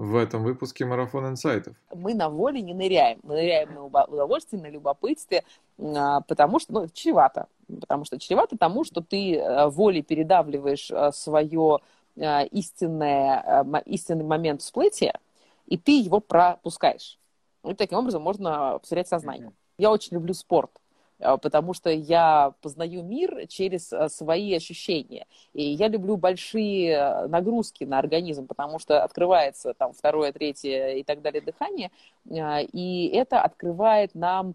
[0.00, 1.76] в этом выпуске «Марафон инсайтов».
[1.94, 3.18] Мы на воле не ныряем.
[3.22, 5.44] Мы ныряем на удовольствие, на любопытстве,
[5.78, 7.48] а, потому что, ну, чревато.
[7.68, 11.80] Потому что чревато тому, что ты э, волей передавливаешь э, свое
[12.16, 15.20] э, истинное, истинный момент всплытия,
[15.66, 17.18] и ты его пропускаешь.
[17.64, 19.52] И таким образом можно потерять сознание.
[19.76, 20.70] Я очень люблю спорт.
[21.20, 25.26] А, потому что я познаю мир через а, свои ощущения.
[25.52, 31.02] И я люблю большие а, нагрузки на организм, потому что открывается там второе, третье и
[31.02, 31.90] так далее дыхание,
[32.26, 34.54] и это открывает нам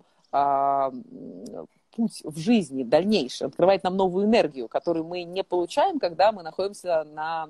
[1.95, 7.05] путь в жизни дальнейший, открывает нам новую энергию, которую мы не получаем, когда мы находимся
[7.05, 7.47] на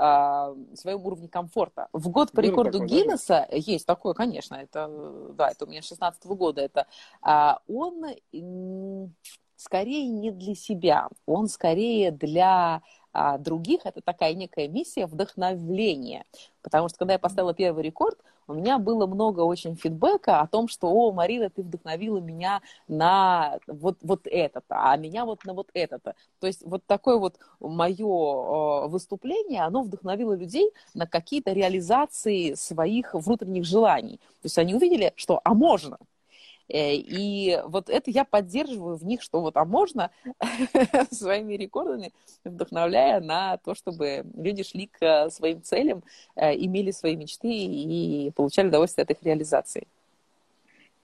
[0.00, 1.88] э, своем уровне комфорта.
[1.92, 3.56] В год по рекорду такой, Гиннесса да?
[3.56, 4.88] есть такое, конечно, это,
[5.34, 6.86] да, это у меня 16 -го года, это
[7.24, 9.12] э, он
[9.56, 12.82] скорее не для себя, он скорее для
[13.12, 16.24] а других это такая некая миссия вдохновления.
[16.62, 18.18] Потому что когда я поставила первый рекорд,
[18.50, 23.60] у меня было много очень фидбэка о том, что, о, Марина, ты вдохновила меня на
[23.68, 26.16] вот, вот это-то, а меня вот на вот это-то.
[26.40, 33.64] То есть вот такое вот мое выступление, оно вдохновило людей на какие-то реализации своих внутренних
[33.64, 34.16] желаний.
[34.42, 35.98] То есть они увидели, что, а можно,
[36.72, 40.10] и вот это я поддерживаю в них, что вот, а можно
[41.10, 42.12] своими рекордами,
[42.44, 46.02] вдохновляя на то, чтобы люди шли к э, своим целям,
[46.36, 49.86] э, имели свои мечты и получали удовольствие от их реализации.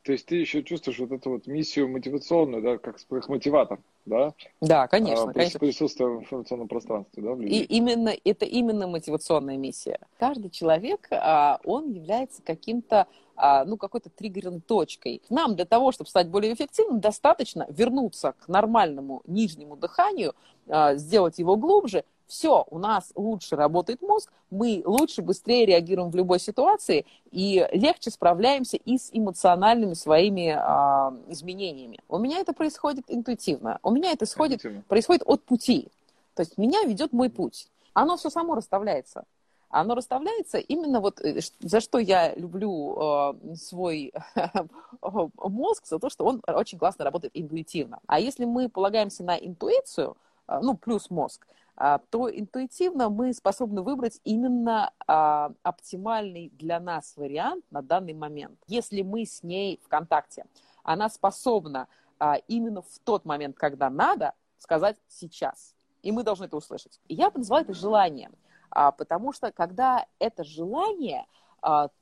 [0.07, 2.97] То есть ты еще чувствуешь вот эту вот миссию мотивационную, да, как
[3.29, 4.35] мотиватор, да?
[4.61, 5.31] Да, конечно.
[5.31, 5.59] А, конечно.
[5.59, 7.33] Присутствие в информационном пространстве, да?
[7.45, 9.99] И именно, это именно мотивационная миссия.
[10.17, 15.23] Каждый человек, а, он является каким-то а, ну, какой-то триггерной точкой.
[15.29, 20.35] Нам для того, чтобы стать более эффективным, достаточно вернуться к нормальному нижнему дыханию,
[20.69, 26.17] а, сделать его глубже, все, у нас лучше работает мозг, мы лучше, быстрее реагируем в
[26.17, 32.01] любой ситуации и легче справляемся и с эмоциональными своими а, изменениями.
[32.09, 33.79] У меня это происходит интуитивно.
[33.83, 35.89] У меня это исходит, происходит от пути.
[36.35, 37.69] То есть меня ведет мой путь.
[37.95, 39.25] Оно все само расставляется.
[39.69, 44.13] Оно расставляется именно вот э, за что я люблю э, свой
[45.03, 47.99] мозг, за то, что он очень классно работает интуитивно.
[48.07, 50.17] А если мы полагаемся на интуицию,
[50.49, 57.65] э, ну, плюс мозг, то интуитивно мы способны выбрать именно а, оптимальный для нас вариант
[57.71, 58.59] на данный момент.
[58.67, 60.47] Если мы с ней в контакте,
[60.83, 61.89] она способна
[62.19, 65.75] а, именно в тот момент, когда надо, сказать сейчас.
[66.03, 66.99] И мы должны это услышать.
[67.09, 68.35] Я бы назвала это желанием,
[68.71, 71.27] потому что когда это желание, а,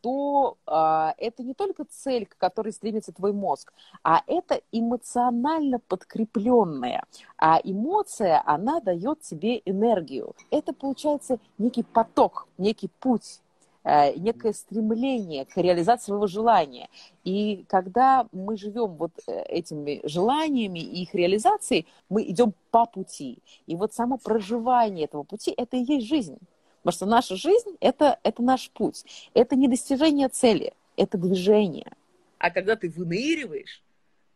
[0.02, 7.04] то а, это не только цель, к которой стремится твой мозг, а это эмоционально подкрепленная.
[7.38, 10.34] А эмоция, она дает тебе энергию.
[10.50, 13.40] Это получается некий поток, некий путь
[13.84, 16.88] э, некое стремление к реализации своего желания.
[17.24, 23.38] И когда мы живем вот э, этими желаниями и их реализацией, мы идем по пути.
[23.66, 26.38] И вот само проживание этого пути– это и есть жизнь.
[26.84, 29.06] Потому что наша жизнь это, это наш путь.
[29.32, 31.90] Это не достижение цели, это движение.
[32.36, 33.82] А когда ты выныриваешь,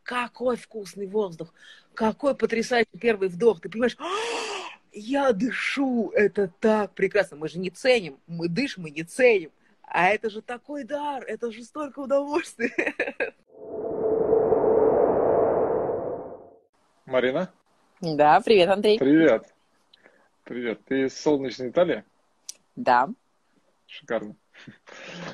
[0.02, 1.52] какой вкусный воздух,
[1.92, 4.06] какой потрясающий первый вдох, ты понимаешь, «А,
[4.92, 7.36] я дышу, это так прекрасно.
[7.36, 9.50] Мы же не ценим, мы дышим и не ценим.
[9.82, 12.72] А это же такой дар, это же столько удовольствия.
[17.04, 17.52] Марина?
[18.00, 18.98] Да, привет, Андрей.
[18.98, 19.54] Привет.
[20.44, 20.80] Привет.
[20.86, 22.04] Ты из солнечной Италии?
[22.78, 23.08] Да.
[23.86, 24.36] Шикарно.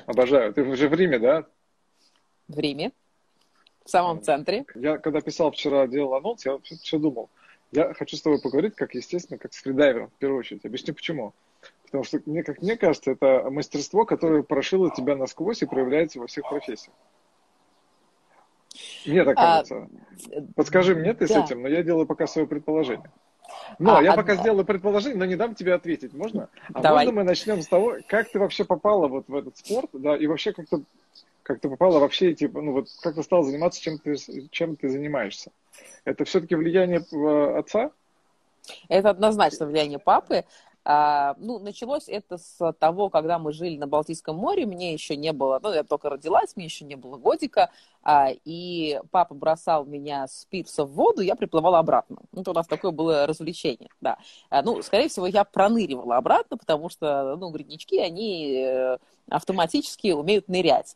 [0.07, 0.51] Обожаю.
[0.51, 1.45] Ты уже в Риме, да?
[2.47, 2.91] В Риме.
[3.83, 4.65] В самом центре.
[4.73, 7.29] Я когда писал вчера, делал анонс, я все думал.
[7.71, 10.65] Я хочу с тобой поговорить, как, естественно, как с фридайвером, в первую очередь.
[10.65, 11.33] Объясню почему.
[11.83, 16.25] Потому что, мне, как мне кажется, это мастерство, которое прошило тебя насквозь и проявляется во
[16.25, 16.95] всех профессиях.
[19.05, 19.87] Мне так а, кажется.
[20.35, 21.41] А, Подскажи мне ты да.
[21.41, 23.11] с этим, но я делаю пока свое предположение.
[23.79, 24.15] Но а, я а...
[24.15, 26.13] пока сделаю предположение, но не дам тебе ответить.
[26.13, 26.49] Можно?
[26.73, 27.05] А Давай.
[27.05, 30.27] можно мы начнем с того, как ты вообще попала вот в этот спорт, да, и
[30.27, 30.83] вообще как ты,
[31.43, 34.15] как ты попала вообще, типа, ну вот как ты стал заниматься, чем ты,
[34.51, 35.51] чем ты занимаешься?
[36.05, 37.91] Это все-таки влияние э, отца?
[38.89, 40.45] Это однозначно влияние папы.
[40.87, 45.33] А, ну, началось это с того, когда мы жили на Балтийском море, мне еще не
[45.33, 47.71] было, ну, я только родилась, мне еще не было годика,
[48.03, 52.17] а, и папа бросал меня с пирса в воду, я приплывала обратно.
[52.31, 54.19] Ну, это у нас такое было развлечение, да.
[54.51, 58.97] А, ну, скорее всего, я проныривала обратно, потому что, ну, грибнички, они э,
[59.27, 60.95] автоматически умеют нырять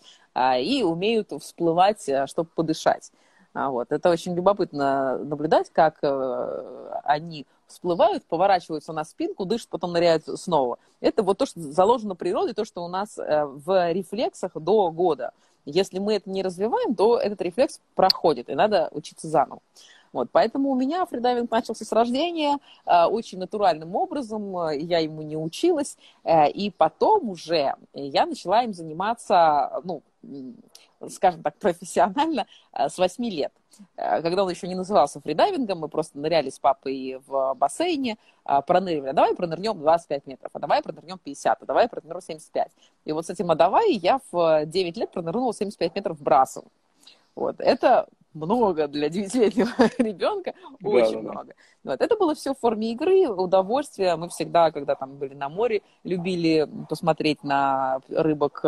[0.59, 3.11] и умеют всплывать, чтобы подышать.
[3.59, 3.91] А вот.
[3.91, 10.79] Это очень любопытно наблюдать, как э, они всплывают, поворачиваются на спинку, дышат, потом ныряют снова.
[11.01, 15.33] Это вот то, что заложено природой, то, что у нас э, в рефлексах до года.
[15.65, 19.59] Если мы это не развиваем, то этот рефлекс проходит, и надо учиться заново.
[20.13, 25.35] Вот, поэтому у меня фридайвинг начался с рождения э, очень натуральным образом, я ему не
[25.35, 30.01] училась, э, и потом уже я начала им заниматься, ну,
[31.09, 33.53] скажем так, профессионально э, с 8 лет.
[33.95, 38.61] Э, когда он еще не назывался фридайвингом, мы просто ныряли с папой в бассейне, э,
[38.65, 39.11] проныривали.
[39.11, 42.71] Давай пронырнем 25 метров, а давай пронырнем 50, а давай пронырнем 75.
[43.05, 46.65] И вот с этим «а давай» я в 9 лет пронырнула 75 метров брасом.
[47.35, 47.59] Вот.
[47.59, 48.07] Это
[48.39, 50.53] много для 9-летнего ребенка,
[50.83, 51.53] очень да, много.
[51.83, 51.91] Да.
[51.91, 52.01] Вот.
[52.01, 54.15] Это было все в форме игры, удовольствия.
[54.15, 58.61] Мы всегда, когда там были на море, любили посмотреть на рыбок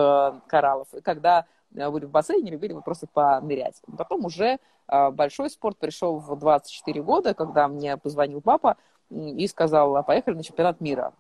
[0.48, 0.94] кораллов.
[0.94, 3.82] И когда были в бассейне, любили мы просто понырять.
[3.98, 8.78] Потом уже а, большой спорт пришел в 24 года, когда мне позвонил папа
[9.10, 11.14] и сказал, а поехали на чемпионат мира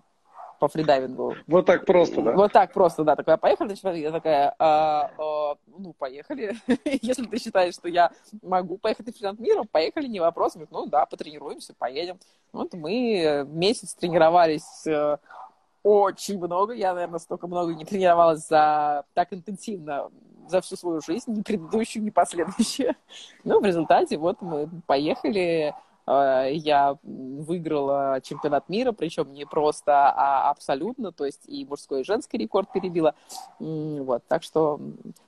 [0.62, 1.38] по фридайвингу.
[1.48, 2.34] Вот так просто, да?
[2.34, 3.16] Вот так просто, да.
[3.16, 6.56] Такая, поехали на чемпионат Я такая, а, а, ну, поехали.
[7.02, 8.12] Если ты считаешь, что я
[8.44, 10.54] могу поехать на чемпионат мира, поехали, не вопрос.
[10.54, 12.20] Говорит, ну да, потренируемся, поедем.
[12.54, 15.18] Вот мы месяц тренировались э,
[15.82, 16.74] очень много.
[16.74, 20.12] Я, наверное, столько много не тренировалась за так интенсивно
[20.48, 22.94] за всю свою жизнь, ни предыдущую, ни последующую.
[23.44, 25.74] Ну, в результате вот мы поехали,
[26.08, 32.38] я выиграла чемпионат мира, причем не просто, а абсолютно, то есть и мужской, и женский
[32.38, 33.14] рекорд перебила.
[33.60, 34.80] Вот, так что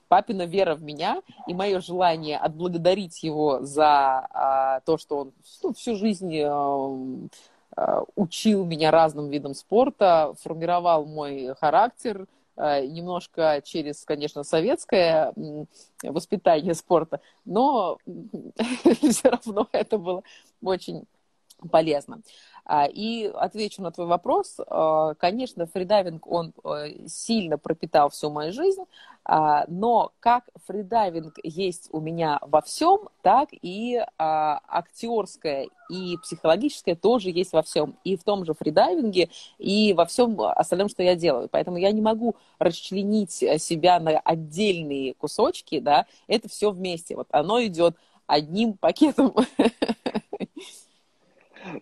[0.08, 5.32] папина вера в меня и мое желание отблагодарить его за а, то, что он
[5.64, 7.28] ну, всю жизнь э,
[7.78, 15.34] э, учил меня разным видам спорта, формировал мой характер, Э, немножко через, конечно, советское
[16.04, 17.98] воспитание спорта, но
[19.02, 20.24] все равно это было
[20.62, 21.06] очень
[21.72, 22.22] полезно.
[22.66, 24.58] А, и отвечу на твой вопрос.
[24.68, 28.84] А, конечно, фридайвинг, он э, сильно пропитал всю мою жизнь,
[29.26, 37.30] а, но как фридайвинг есть у меня во всем, так и актерское и психологическое тоже
[37.30, 37.96] есть во всем.
[38.04, 41.50] И в том же фридайвинге, и во всем остальном, что я делаю.
[41.52, 47.16] Поэтому я не могу расчленить себя на отдельные кусочки, да, это все вместе.
[47.16, 47.96] Вот оно идет
[48.26, 49.36] одним пакетом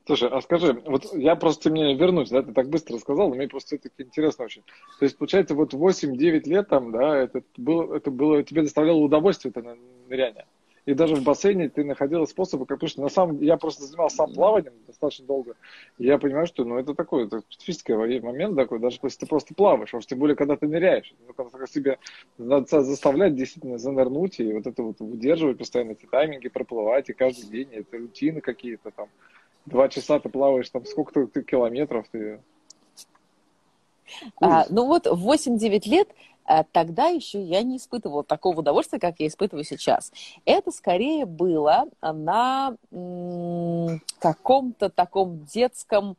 [0.05, 3.47] Слушай, а скажи, вот я просто мне вернусь, да, ты так быстро сказал, но мне
[3.47, 4.63] просто это интересно очень.
[4.99, 9.51] То есть, получается, вот 8-9 лет там, да, это было, это было, тебе доставляло удовольствие
[9.55, 10.45] это ныряние.
[10.85, 14.15] И даже в бассейне ты находила способы, как, потому что на самом я просто занимался
[14.17, 15.55] сам плаванием достаточно долго,
[15.99, 19.53] и я понимаю, что, ну, это такой, это специфический момент такой, даже если ты просто
[19.53, 21.99] плаваешь, уж тем более, когда ты ныряешь, ну, когда себе
[22.39, 27.47] надо заставлять действительно занырнуть, и вот это вот выдерживать постоянно эти тайминги, проплывать, и каждый
[27.47, 29.07] день, это рутины какие-то там,
[29.65, 32.41] Два часа ты плаваешь, там сколько ты километров ты...
[34.41, 36.09] А, ну вот 8-9 лет
[36.51, 40.11] а, тогда еще я не испытывала такого удовольствия, как я испытываю сейчас.
[40.45, 42.75] Это скорее было на
[44.19, 46.17] каком-то таком детском,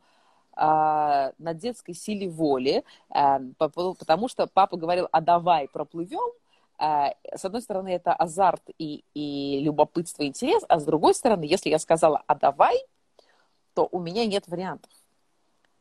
[0.55, 6.33] а, на детской силе воли, а, потому что папа говорил, а давай проплывем,
[6.79, 11.79] с одной стороны, это азарт и, и любопытство, интерес, а с другой стороны, если я
[11.79, 12.75] сказала, а давай,
[13.73, 14.91] то у меня нет вариантов.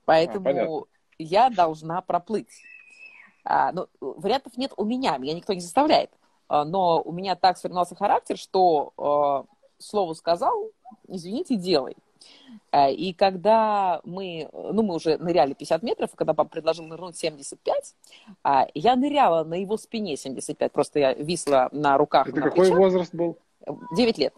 [0.05, 0.87] Поэтому а,
[1.19, 2.51] я должна проплыть.
[3.45, 6.11] А, ну, вариантов нет у меня, меня никто не заставляет.
[6.49, 9.45] А, но у меня так сформировался характер, что а,
[9.79, 10.71] слово сказал,
[11.09, 11.97] извините, делай.
[12.71, 17.17] А, и когда мы, ну, мы уже ныряли 50 метров, и когда папа предложил нырнуть
[17.17, 17.95] 75,
[18.43, 22.29] а, я ныряла на его спине 75, просто я висла на руках.
[22.29, 22.79] Это на какой плечах.
[22.79, 23.39] возраст был?
[23.97, 24.35] 9 лет.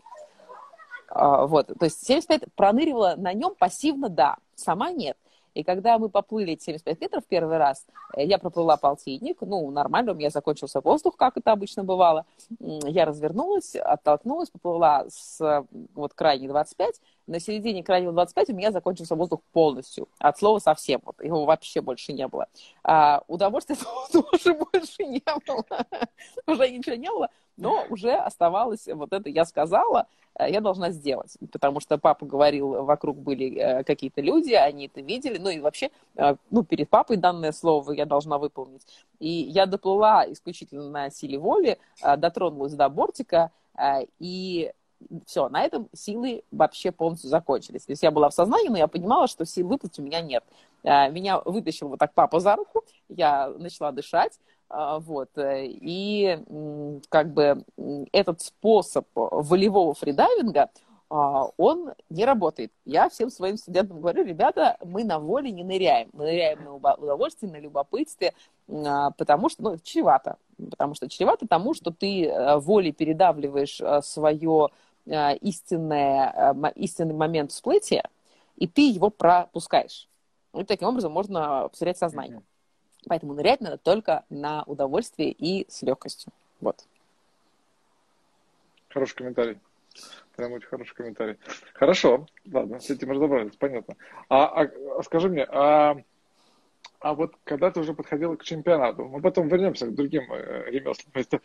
[1.14, 5.16] А, вот, то есть 75 проныривала на нем пассивно, да, сама нет.
[5.54, 10.16] И когда мы поплыли 75 метров первый раз, э, я проплыла полтинник, ну, нормально, у
[10.16, 12.26] меня закончился воздух, как это обычно бывало.
[12.58, 19.14] Я развернулась, оттолкнулась, поплыла с вот крайней 25, на середине крайнего 25 у меня закончился
[19.14, 22.46] воздух полностью, от слова совсем, вот, его вообще больше не было.
[22.82, 23.76] А удовольствия
[24.12, 25.64] тоже больше не было,
[26.46, 30.06] уже ничего не было, но уже оставалось вот это я сказала,
[30.38, 35.00] э, я должна сделать, потому что папа говорил, вокруг были э, какие-то люди, они это
[35.00, 38.82] видели, ну и вообще, э, ну, перед папой данное слово я должна выполнить.
[39.18, 43.50] И я доплыла исключительно на силе воли, дотронулась до бортика,
[44.18, 44.72] и
[45.26, 47.84] все, на этом силы вообще полностью закончились.
[47.86, 50.44] То есть я была в сознании, но я понимала, что сил выплыть у меня нет.
[50.82, 55.30] Меня вытащил вот так папа за руку, я начала дышать, А, вот.
[55.38, 56.38] Э, и
[57.08, 57.64] как бы
[58.12, 60.70] этот способ волевого фридайвинга,
[61.10, 62.72] а, он не работает.
[62.84, 66.08] Я всем своим студентам говорю, ребята, мы на воле не ныряем.
[66.12, 68.32] Мы ныряем на удовольствие, на любопытстве,
[68.68, 70.38] а, потому что, ну, чревато.
[70.70, 74.70] Потому что чревато тому, что ты э, волей передавливаешь э, свое
[75.06, 78.08] истинное, истинный момент всплытия,
[78.56, 80.08] и ты его пропускаешь.
[80.54, 82.42] И таким образом можно потерять сознание.
[83.06, 86.32] Поэтому нырять надо только на удовольствие и с легкостью.
[86.60, 86.84] Вот.
[88.88, 89.58] Хороший комментарий.
[90.36, 91.36] Прям очень хороший комментарий.
[91.74, 93.96] Хорошо, ладно, с этим разобрались, понятно.
[94.28, 95.96] А, а, а скажи мне, а
[97.04, 101.12] а вот когда ты уже подходила к чемпионату, мы потом вернемся к другим э, ремеслам.
[101.14, 101.40] Это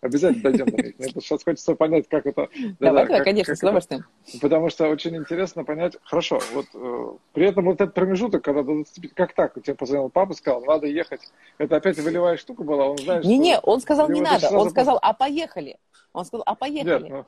[0.00, 0.98] обязательно дойдем до них.
[0.98, 2.48] Мне сейчас хочется понять, как это...
[2.80, 4.04] Да, да, конечно, как с удовольствием.
[4.26, 8.64] Это, потому что очень интересно понять, хорошо, вот э, при этом вот этот промежуток, когда
[8.64, 11.20] до 25, как так, у тебя позвонил папа, сказал, надо ехать,
[11.58, 15.14] это опять волевая штука была, он знает, Не-не, он сказал, не надо, он сказал, а
[15.14, 15.78] поехали.
[16.12, 17.04] Он сказал, а поехали.
[17.04, 17.24] Нет, ну,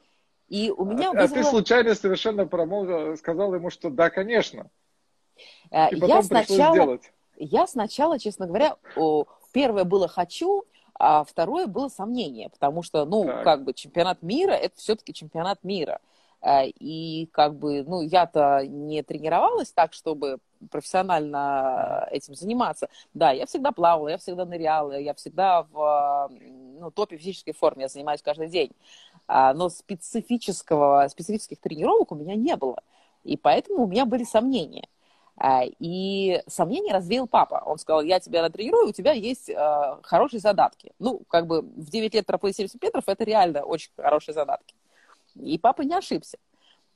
[0.48, 1.24] и у меня а, вызвало...
[1.24, 4.68] а ты случайно совершенно промолвил, сказал ему, что да, конечно.
[5.70, 6.56] Э, И потом я сначала...
[6.56, 7.12] пришлось сделать.
[7.38, 8.76] Я сначала, честно говоря,
[9.52, 10.64] первое было «хочу»,
[10.98, 13.44] а второе было сомнение, потому что, ну, так.
[13.44, 16.00] как бы чемпионат мира– это все-таки чемпионат мира.
[16.42, 20.38] Э, и как бы, ну, я-то не тренировалась так, чтобы
[20.70, 22.88] профессионально этим заниматься.
[23.14, 26.30] Да, я всегда плавала, я всегда ныряла, я всегда в
[26.80, 28.72] ну, топе физической форме, я занимаюсь каждый день.
[29.28, 32.82] А, но специфического, специфических тренировок у меня не было.
[33.24, 34.88] И поэтому у меня были сомнения.
[35.40, 37.62] А, и сомнения развеял папа.
[37.64, 40.92] Он сказал, я тебя натренирую, у тебя есть э, хорошие задатки.
[40.98, 44.74] Ну, как бы в 9 лет проплыть 70 метров, это реально очень хорошие задатки.
[45.36, 46.38] И папа не ошибся.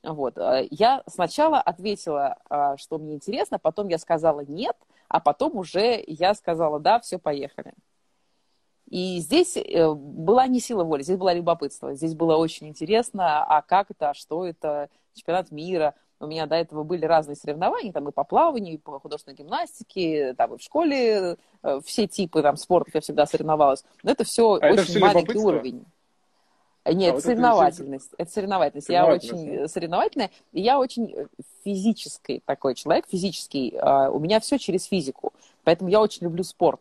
[0.03, 0.37] Вот.
[0.71, 2.37] Я сначала ответила,
[2.77, 7.73] что мне интересно, потом я сказала нет, а потом уже я сказала да, все, поехали.
[8.93, 11.95] И здесь э, была не сила воли, здесь была любопытство.
[11.95, 16.57] Здесь было очень интересно, а как это, а что это, чемпионат мира, у меня до
[16.57, 20.63] этого были разные соревнования, там и по плаванию, и по художественной гимнастике, там и в
[20.63, 23.85] школе э, все типы там спортов я всегда соревновалась.
[24.03, 25.85] Но это все а очень это все маленький уровень.
[26.85, 28.13] Нет, а это вот соревновательность.
[28.13, 28.89] Это, это соревновательность.
[28.89, 31.15] Я очень соревновательная, и я очень
[31.65, 33.77] физический такой человек, физический.
[33.79, 35.33] А, у меня все через физику.
[35.65, 36.81] Поэтому я очень люблю спорт.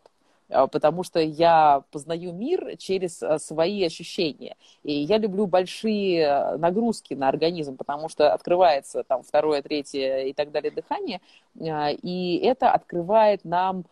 [0.52, 4.56] А, потому что я познаю мир через а, свои ощущения.
[4.82, 10.32] И я люблю большие а, нагрузки на организм, потому что открывается там второе, третье и
[10.32, 11.20] так далее дыхание,
[11.54, 13.84] и это открывает нам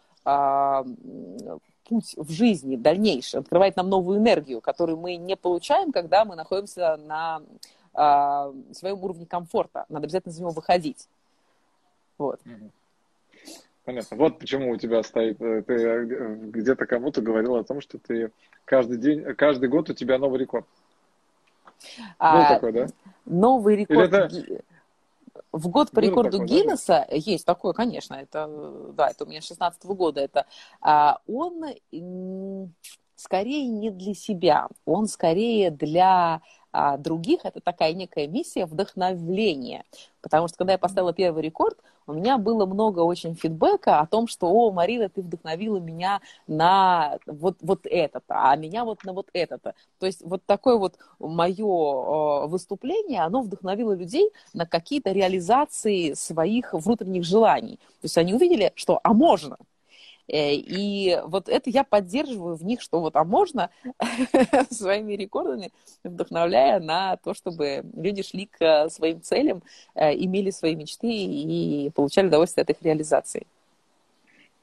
[1.85, 6.97] путь в жизни дальнейший, открывает нам новую энергию, которую мы не получаем, когда мы находимся
[6.97, 7.43] на
[8.73, 9.87] своем уровне комфорта.
[9.89, 11.09] Надо обязательно из него выходить.
[12.19, 12.41] Вот.
[12.45, 12.71] Mm-hmm.
[13.85, 14.17] Понятно.
[14.17, 16.05] Вот почему у тебя стоит, э, ты э,
[16.37, 18.31] где-то кому-то говорил о том, что ты
[18.65, 20.67] каждый день, каждый год у тебя новый рекорд.
[22.19, 22.87] А, Был такой, да?
[23.25, 24.13] Новый рекорд.
[24.13, 24.63] это...
[25.53, 27.17] В год по рекорду такой, Гиннесса да?
[27.17, 28.49] есть такое, конечно, это,
[28.93, 30.47] да, это у меня 16 -го года, это,
[30.81, 31.75] а, он
[33.17, 36.41] скорее не для себя, он скорее для
[36.73, 39.85] а других это такая некая миссия вдохновления.
[40.21, 44.27] Потому что когда я поставила первый рекорд, у меня было много очень фидбэка о том,
[44.27, 49.29] что, о, Марина, ты вдохновила меня на вот, вот это-то, а меня вот на вот
[49.33, 49.75] это-то.
[49.99, 57.25] То есть вот такое вот мое выступление, оно вдохновило людей на какие-то реализации своих внутренних
[57.25, 57.77] желаний.
[58.01, 59.57] То есть они увидели, что, а можно,
[60.33, 63.71] и вот это я поддерживаю в них, что вот, а можно
[64.71, 65.71] своими рекордами,
[66.05, 69.63] вдохновляя на то, чтобы люди шли к своим целям,
[69.95, 73.47] э, имели свои мечты и получали удовольствие от их реализации.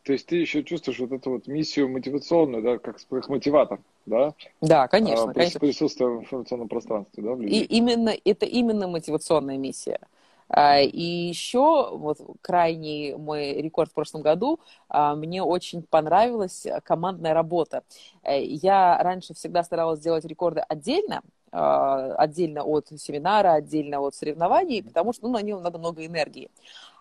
[0.04, 2.98] То есть ты еще чувствуешь вот эту вот миссию мотивационную, да, как
[3.28, 4.34] мотиватор, да?
[4.62, 5.32] Да, конечно.
[5.32, 5.60] А, конечно.
[5.60, 7.34] Присутствие в информационном пространстве, да?
[7.44, 10.00] И именно, это именно мотивационная миссия.
[10.50, 17.34] А, и еще вот крайний мой рекорд в прошлом году, а, мне очень понравилась командная
[17.34, 17.84] работа.
[18.24, 24.84] Э, я раньше всегда старалась делать рекорды отдельно, а, отдельно от семинара, отдельно от соревнований,
[24.84, 26.50] потому что ну, на нем надо много энергии.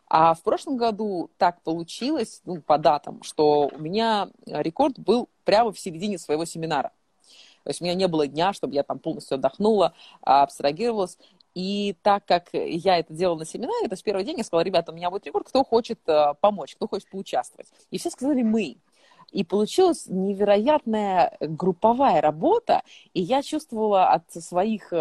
[0.09, 5.73] А в прошлом году так получилось, ну, по датам, что у меня рекорд был прямо
[5.73, 6.93] в середине своего семинара.
[7.67, 11.19] То есть у меня не было дня, чтобы я там полностью отдохнула, абстрагировалась.
[11.57, 14.93] И так как я это делала на семинаре, то есть первый день я сказала, ребята,
[14.93, 17.67] у меня будет рекорд, кто хочет э, помочь, кто хочет поучаствовать.
[17.91, 18.77] И все сказали мы.
[19.33, 22.83] И получилась невероятная групповая работа,
[23.15, 24.97] и я чувствовала от своих э,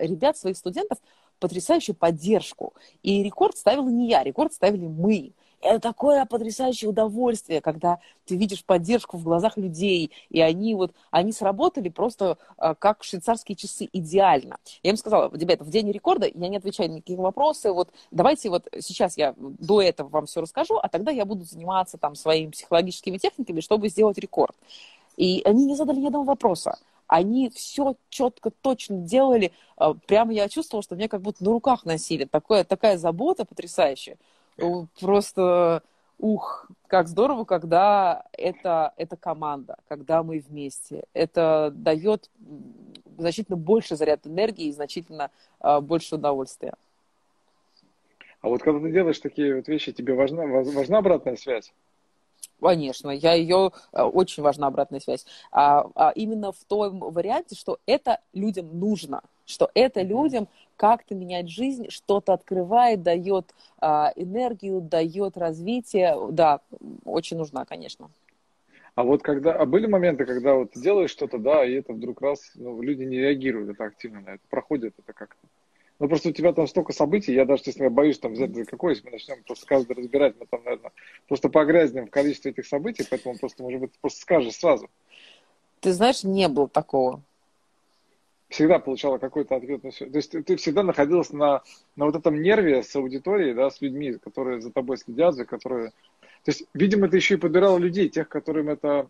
[0.00, 0.96] ребят, своих студентов
[1.38, 2.72] потрясающую поддержку.
[3.02, 5.34] И рекорд ставила не я, рекорд ставили мы.
[5.60, 11.32] Это такое потрясающее удовольствие, когда ты видишь поддержку в глазах людей, и они вот, они
[11.32, 14.56] сработали просто э, как швейцарские часы идеально.
[14.82, 18.50] Я им сказала, ребята, в день рекорда я не отвечаю на никакие вопросы, вот давайте
[18.50, 22.50] вот сейчас я до этого вам все расскажу, а тогда я буду заниматься там своими
[22.50, 24.56] психологическими техниками, чтобы сделать рекорд.
[25.16, 26.78] И они не задали ни одного вопроса
[27.10, 29.50] они все четко, точно делали.
[29.76, 32.24] Э, прямо я чувствовала, что меня как будто на руках носили.
[32.24, 34.16] Такое, такая забота потрясающая.
[35.00, 35.82] Просто,
[36.18, 41.04] ух, как здорово, когда это, это команда, когда мы вместе.
[41.14, 42.30] Это дает
[43.18, 45.30] значительно больше заряд энергии и значительно
[45.60, 46.74] uh, больше удовольствия.
[48.40, 51.72] А вот когда ты делаешь такие вот вещи, тебе важна, важна обратная связь?
[52.60, 55.26] Конечно, я ее э, очень важна обратная связь.
[55.50, 61.50] А, а именно в том варианте, что это людям нужно, что это людям как-то менять
[61.50, 66.16] жизнь, что-то открывает, дает а, энергию, дает развитие.
[66.30, 66.60] Да,
[67.04, 68.10] очень нужна, конечно.
[68.94, 72.50] А вот когда, а были моменты, когда вот делаешь что-то, да, и это вдруг раз,
[72.54, 75.46] ну, люди не реагируют это активно на это, проходит это как-то.
[75.98, 78.94] Ну, просто у тебя там столько событий, я даже, честно, боюсь там взять за какое,
[78.94, 80.92] если мы начнем просто каждый разбирать, мы там, наверное,
[81.28, 84.88] просто погрязнем в количестве этих событий, поэтому просто, может быть, просто скажешь сразу.
[85.80, 87.22] Ты знаешь, не было такого.
[88.50, 90.06] Всегда получала какой-то ответ на все.
[90.06, 91.62] То есть ты всегда находилась на,
[91.96, 95.90] на вот этом нерве с аудиторией, да, с людьми, которые за тобой следят, за которые...
[96.44, 99.06] То есть, видимо, ты еще и подбирала людей, тех, которым это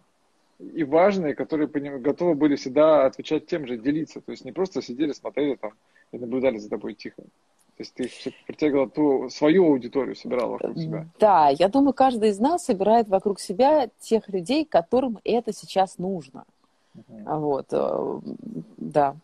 [0.59, 4.21] и важно, и которые готовы были всегда отвечать тем же, делиться.
[4.21, 5.73] То есть не просто сидели, смотрели там
[6.13, 7.23] и наблюдали за тобой тихо.
[7.23, 11.07] То есть ты притягивала ту свою аудиторию, собирала вокруг себя.
[11.19, 16.45] Да, я думаю, каждый из нас собирает вокруг себя тех людей, которым это сейчас нужно.
[16.95, 17.39] Uh-huh.
[17.39, 18.21] Вот, э,
[18.77, 19.17] да.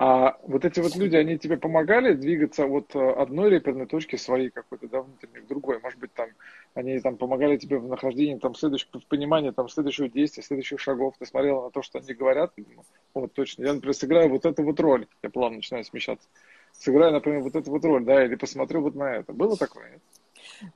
[0.00, 4.48] А вот эти вот люди, они тебе помогали двигаться от э, одной реперной точки своей
[4.48, 5.80] какой-то, да, внутренней к другой?
[5.80, 6.28] Может быть, там
[6.74, 11.16] они там помогали тебе в нахождении там следующего, в понимании там следующего действия, следующих шагов.
[11.18, 12.52] Ты смотрела на то, что они говорят,
[13.12, 15.08] вот точно, я, например, сыграю вот эту вот роль.
[15.24, 16.28] Я плавно начинаю смещаться.
[16.72, 19.32] Сыграю, например, вот эту вот роль, да, или посмотрю вот на это.
[19.32, 19.90] Было такое?
[19.90, 20.02] Нет?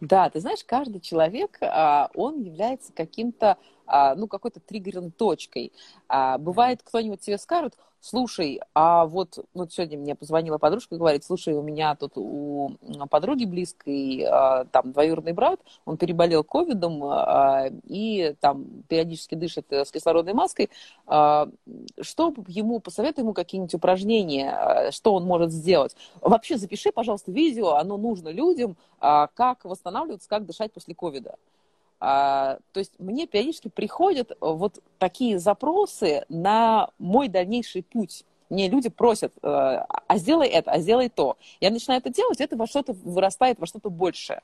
[0.00, 5.73] Да, ты знаешь, каждый человек, а, он является каким-то, а, ну, какой-то триггерной точкой.
[6.09, 11.24] А, бывает, кто-нибудь тебе скажет, слушай, а вот, вот сегодня мне позвонила подружка и говорит,
[11.24, 12.72] слушай, у меня тут у
[13.09, 19.85] подруги близкой а, там двоюродный брат, он переболел ковидом а, и там периодически дышит э,
[19.85, 20.68] с кислородной маской,
[21.07, 21.48] а,
[22.00, 25.96] что ему, посоветуй ему какие-нибудь упражнения, что он может сделать.
[26.20, 31.37] Вообще запиши, пожалуйста, видео, оно нужно людям, как восстанавливаться, как дышать после ковида.
[32.05, 38.25] А, то есть мне периодически приходят вот такие запросы на мой дальнейший путь.
[38.51, 41.37] Мне люди просят, э, а сделай это, а сделай то.
[41.61, 44.43] Я начинаю это делать, это во что-то вырастает, во что-то большее.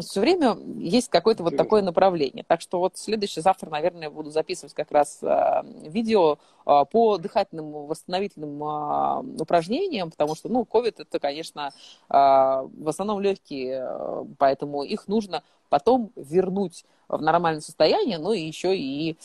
[0.00, 2.44] Все время есть какое-то вот такое направление.
[2.46, 7.72] Так что вот следующий завтра, наверное, буду записывать как раз э, видео э, по дыхательным
[7.86, 11.72] восстановительным э, упражнениям, потому что, ну, COVID это, конечно,
[12.08, 18.74] э, в основном легкие, поэтому их нужно потом вернуть в нормальное состояние, ну и еще
[18.76, 19.16] и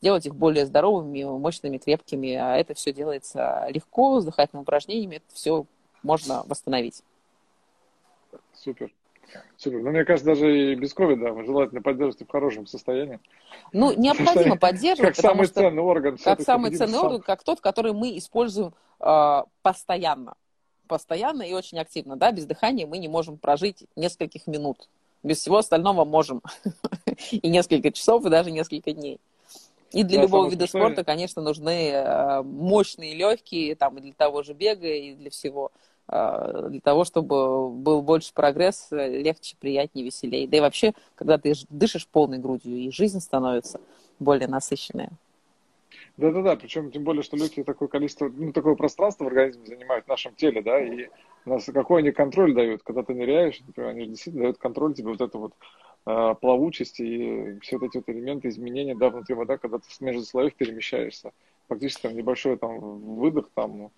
[0.00, 2.34] сделать их более здоровыми, мощными, крепкими.
[2.34, 5.66] А это все делается легко, с дыхательными упражнениями, это все
[6.02, 7.02] можно восстановить.
[8.54, 8.90] Супер.
[9.56, 9.80] Супер.
[9.80, 13.20] Ну, мне кажется, даже и без ковида желательно поддерживать в хорошем состоянии.
[13.72, 15.16] Ну, необходимо поддерживать.
[15.16, 16.18] Как самый что, ценный орган.
[16.18, 17.06] Как самый ценный сам.
[17.06, 20.34] орган, как тот, который мы используем э, постоянно.
[20.86, 22.16] Постоянно и очень активно.
[22.16, 22.30] Да?
[22.32, 24.88] Без дыхания мы не можем прожить нескольких минут.
[25.22, 26.42] Без всего остального можем.
[27.30, 29.18] и несколько часов, и даже несколько дней.
[29.94, 34.42] И для да, любого вида спорта, конечно, нужны э, мощные легкие, там, и для того
[34.42, 35.70] же бега, и для всего.
[36.08, 40.48] Э, для того, чтобы был больше прогресс, легче, приятнее, веселее.
[40.48, 43.80] Да и вообще, когда ты дышишь полной грудью, и жизнь становится
[44.18, 45.10] более насыщенная.
[46.16, 50.08] Да-да-да, причем тем более, что легкие такое количество, ну, такое пространство в организме занимают в
[50.08, 51.08] нашем теле, да, и
[51.44, 55.08] нас какой они контроль дают, когда ты ныряешь, например, они же действительно дают контроль тебе
[55.08, 55.54] вот это вот
[56.06, 60.22] э, плавучесть и все вот эти вот элементы изменения, да, внутри вода, когда ты между
[60.22, 61.32] слоев перемещаешься.
[61.68, 62.78] Фактически там небольшой там
[63.16, 63.90] выдох, там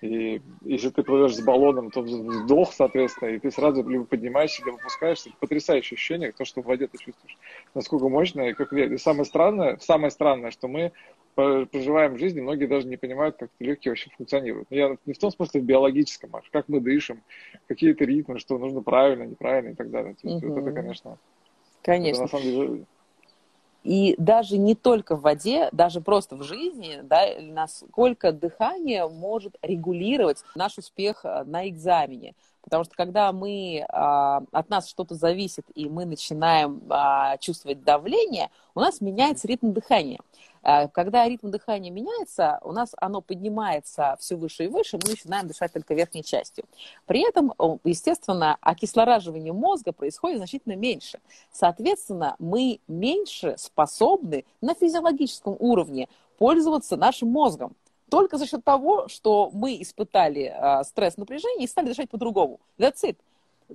[0.00, 4.78] и если ты плывешь с баллоном, то вдох, соответственно, и ты сразу либо поднимаешься, либо
[4.78, 5.30] опускаешься.
[5.30, 7.36] Это потрясающее ощущение, то, что в воде ты чувствуешь,
[7.74, 10.92] насколько мощно и как И самое странное, самое странное, что мы
[11.34, 14.68] проживаем жизнь, и многие даже не понимают, как легкие вообще функционируют.
[14.70, 17.22] Я не в том смысле в биологическом, а как мы дышим,
[17.66, 20.14] какие-то ритмы, что нужно правильно, неправильно и так далее.
[20.20, 20.52] То есть, угу.
[20.52, 21.18] вот это, конечно,
[21.82, 22.22] конечно.
[22.24, 22.84] Это, на самом деле,
[23.84, 30.42] И даже не только в воде, даже просто в жизни, да, насколько дыхание может регулировать
[30.54, 32.34] наш успех э, на экзамене.
[32.68, 38.50] Потому что когда мы, а, от нас что-то зависит, и мы начинаем а, чувствовать давление,
[38.74, 40.18] у нас меняется ритм дыхания.
[40.62, 45.46] А, когда ритм дыхания меняется, у нас оно поднимается все выше и выше, мы начинаем
[45.46, 46.64] дышать только верхней частью.
[47.06, 47.52] При этом,
[47.84, 51.20] естественно, окислораживание мозга происходит значительно меньше.
[51.52, 57.74] Соответственно, мы меньше способны на физиологическом уровне пользоваться нашим мозгом
[58.08, 62.60] только за счет того, что мы испытали э, стресс, напряжение и стали дышать по-другому.
[62.78, 63.16] That's it.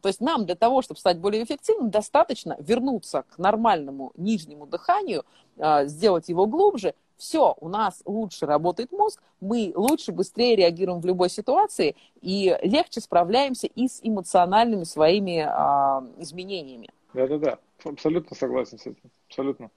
[0.02, 5.24] То есть нам для того, чтобы стать более эффективным, достаточно вернуться к нормальному нижнему дыханию,
[5.58, 6.96] э, сделать его глубже.
[7.18, 13.02] Все, у нас лучше работает мозг, мы лучше, быстрее реагируем в любой ситуации и легче
[13.02, 16.90] справляемся и с эмоциональными своими э, изменениями.
[17.14, 19.70] Да-да-да, абсолютно согласен с этим, абсолютно.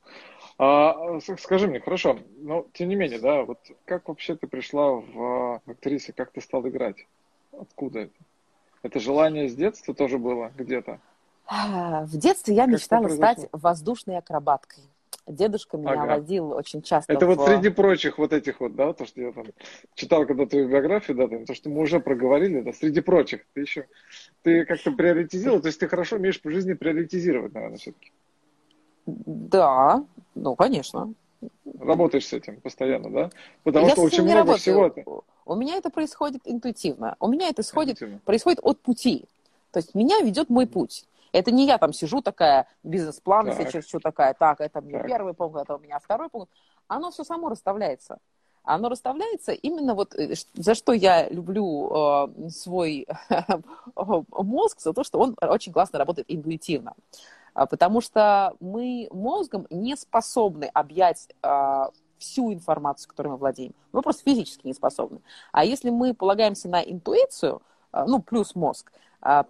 [0.59, 5.61] А, скажи мне, хорошо, но тем не менее, да, вот как вообще ты пришла в,
[5.67, 7.07] в актрисе, как ты стал играть?
[7.53, 8.15] Откуда это?
[8.87, 11.01] Это желание с детства тоже было где-то?
[11.49, 14.85] В детстве я как мечтала стать воздушной акробаткой.
[15.27, 16.07] Дедушка меня ага.
[16.07, 17.13] водил очень часто.
[17.13, 17.35] Это в...
[17.35, 19.47] вот среди прочих вот этих вот, да, то, что я там
[19.95, 23.41] читал когда твою биографию, да, там, то, что мы уже проговорили, да, среди прочих.
[23.53, 23.87] Ты еще,
[24.43, 28.13] ты как-то приоритизировал, то есть ты хорошо умеешь по жизни приоритизировать, наверное, все-таки.
[29.07, 30.05] Да,
[30.37, 31.13] ну, конечно.
[31.79, 33.31] Работаешь с этим постоянно, да?
[33.65, 34.59] Потому Я что очень много работаю.
[34.59, 34.87] всего.
[34.87, 35.25] -то.
[35.45, 37.17] У меня это происходит интуитивно.
[37.21, 39.25] У меня это исходит, происходит от пути.
[39.71, 41.05] То есть меня ведет мой путь.
[41.33, 45.07] Это не я там сижу такая, бизнес-план себе черчу такая, так, это мне так.
[45.07, 46.51] первый пункт, это у меня второй пункт.
[46.89, 48.19] Оно все само расставляется.
[48.65, 53.07] Оно расставляется именно вот, э, за что я люблю э, свой
[54.33, 56.95] мозг, за то, что он очень классно работает интуитивно.
[57.57, 63.75] А, потому что мы мозгом не способны объять а, всю информацию, которой мы владеем.
[63.93, 65.21] Мы просто физически не способны.
[65.53, 68.93] А если мы полагаемся на интуицию, а, ну, плюс мозг,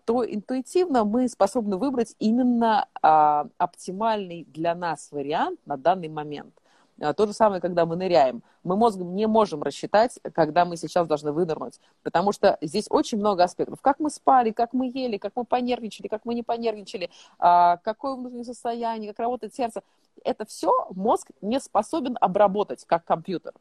[0.06, 6.54] то интуитивно мы способны выбрать именно оптимальный для нас вариант на данный момент.
[7.00, 8.42] А, то же самое, когда мы ныряем.
[8.64, 13.44] Мы мозгом не можем рассчитать, когда мы сейчас должны вынырнуть, потому что здесь очень много
[13.44, 13.80] аспектов.
[13.82, 18.14] Как мы спали, как мы ели, как мы понервничали, как мы не понервничали, а, какое
[18.14, 19.82] внутреннее состояние, как работает сердце.
[20.24, 23.52] Это все мозг не способен обработать, как компьютер.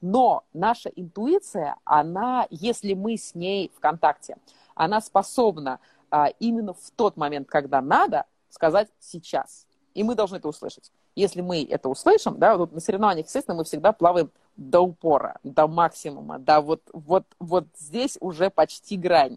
[0.00, 4.36] Но наша интуиция, она, если мы с ней в контакте,
[4.74, 9.63] она способна а, именно в тот момент, когда надо, сказать сейчас.
[9.94, 13.64] И мы должны это услышать если мы это услышим, да, вот на соревнованиях, естественно, мы
[13.64, 19.36] всегда плаваем до упора, до максимума, да, вот, вот, вот здесь уже почти грань.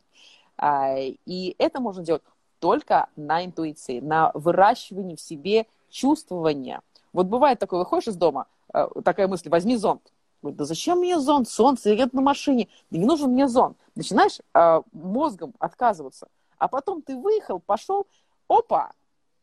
[0.57, 2.23] А, и это можно делать
[2.59, 6.81] только на интуиции, на выращивании в себе чувствования.
[7.13, 10.01] Вот бывает такое, выходишь из дома, э, такая мысль, возьми зонт.
[10.41, 11.47] Да зачем мне зонт?
[11.49, 12.67] Солнце, я еду на машине.
[12.89, 13.77] Да не нужен мне зонт.
[13.95, 16.27] Начинаешь э, мозгом отказываться.
[16.57, 18.07] А потом ты выехал, пошел,
[18.47, 18.91] опа,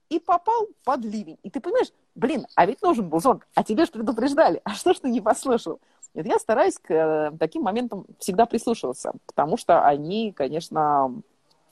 [0.08, 1.38] и попал под ливень.
[1.42, 4.92] И ты понимаешь, блин, а ведь нужен был зонт, а тебе же предупреждали, а что
[4.92, 5.80] ж ты не послушал?
[6.14, 11.12] Нет, я стараюсь к э, таким моментам всегда прислушиваться, потому что они, конечно,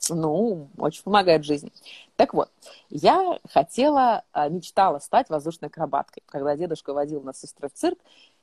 [0.09, 1.71] ну, очень помогают жизни.
[2.17, 2.49] Так вот,
[2.89, 6.23] я хотела, э, мечтала стать воздушной акробаткой.
[6.25, 7.99] Когда дедушка водил нас сестрой в цирк,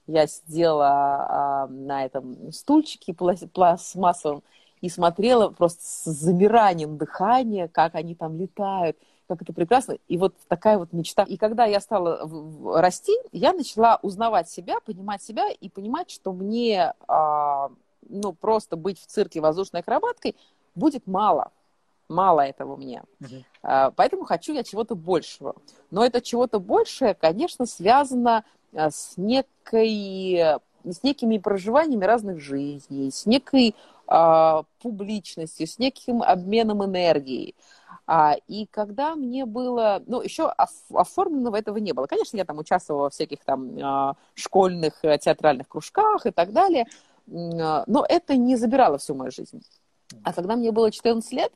[0.07, 4.42] я сидела а, на этом стульчике пластмассовом
[4.81, 8.96] и смотрела просто с замиранием дыхания, как они там летают–
[9.31, 9.97] как это прекрасно.
[10.09, 11.23] И вот такая вот мечта.
[11.23, 12.29] И когда я стала
[12.81, 17.71] расти, я начала узнавать себя, понимать себя и понимать, что мне а,
[18.09, 20.37] ну, просто быть в цирке воздушной акробаткой
[20.75, 21.53] будет мало.
[22.09, 23.05] Мало этого мне.
[23.21, 23.45] Uh-huh.
[23.62, 25.55] А, поэтому хочу я чего-то большего.
[25.93, 33.27] Но это чего-то большее, конечно, связано а, с некой с некими проживаниями разных жизней, с
[33.27, 33.75] некой
[34.12, 37.55] а, публичностью, с неким обменом энергии.
[38.12, 40.53] А, и когда мне было, ну, еще
[40.92, 42.07] оформленного этого не было.
[42.07, 46.88] Конечно, я там участвовала во всяких там а, школьных э, театральных кружках и так далее,
[47.33, 49.62] а, но это не забирало всю мою жизнь.
[50.25, 51.53] А когда мне было 14 лет,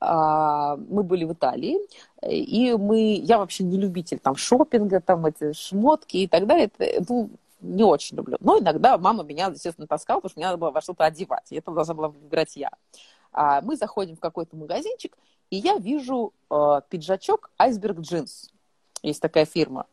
[0.00, 1.78] мы были в Италии,
[2.26, 7.04] и мы, я вообще не любитель там шопинга, там эти шмотки и так далее, это,
[7.08, 8.36] ну, не очень люблю.
[8.40, 11.56] Но иногда мама меня, естественно, таскала, потому что мне надо было во что-то одевать, и
[11.56, 12.70] это должна была выбирать я.
[13.34, 15.16] Мы заходим в какой-то магазинчик,
[15.52, 18.50] и я вижу э, пиджачок Iceberg Jeans.
[19.02, 19.86] Есть такая фирма.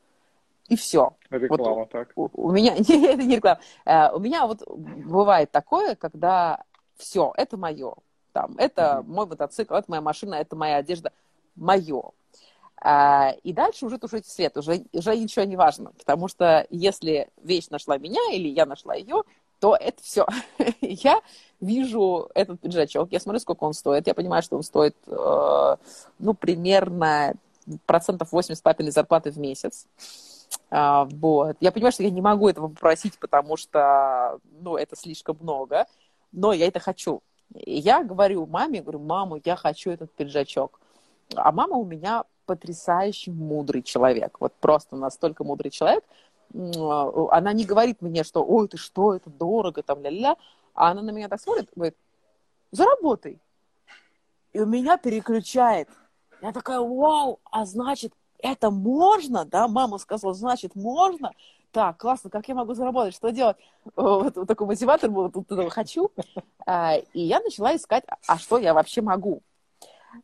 [0.69, 1.15] И все.
[1.29, 2.11] Реклама, вот, так.
[2.15, 3.59] У, у меня, не, это не реклама.
[3.85, 6.63] Э, у меня вот бывает такое, когда
[6.95, 7.95] все, это мое.
[8.31, 9.07] Там, это mm-hmm.
[9.07, 11.11] мой мотоцикл, это моя машина, это моя одежда,
[11.57, 12.11] мое.
[12.81, 17.67] А, и дальше уже тушить свет, уже, уже ничего не важно, потому что если вещь
[17.69, 19.23] нашла меня или я нашла ее,
[19.59, 20.25] то это все.
[20.81, 21.19] я
[21.61, 25.75] вижу этот пиджачок, я смотрю, сколько он стоит, я понимаю, что он стоит, э,
[26.19, 27.33] ну, примерно
[27.85, 29.87] процентов 80 папиной зарплаты в месяц.
[30.71, 31.57] А, вот.
[31.59, 35.85] Я понимаю, что я не могу этого попросить, потому что, ну, это слишком много,
[36.31, 37.21] но я это хочу.
[37.55, 40.79] И я говорю маме, говорю, маму, я хочу этот пиджачок.
[41.35, 44.37] А мама у меня потрясающий мудрый человек.
[44.39, 46.03] Вот просто настолько мудрый человек.
[46.53, 50.35] Она не говорит мне, что, ой, ты что, это дорого, там, ля-ля.
[50.73, 51.95] А она на меня так смотрит, говорит,
[52.71, 53.39] заработай.
[54.53, 55.89] И у меня переключает.
[56.41, 59.67] Я такая, вау, а значит, это можно, да?
[59.67, 61.31] Мама сказала, значит, можно.
[61.71, 63.57] Так, классно, как я могу заработать, что делать?
[63.95, 66.11] Вот, вот такой мотиватор был, тут этого хочу.
[66.65, 69.41] А, и я начала искать, а что я вообще могу?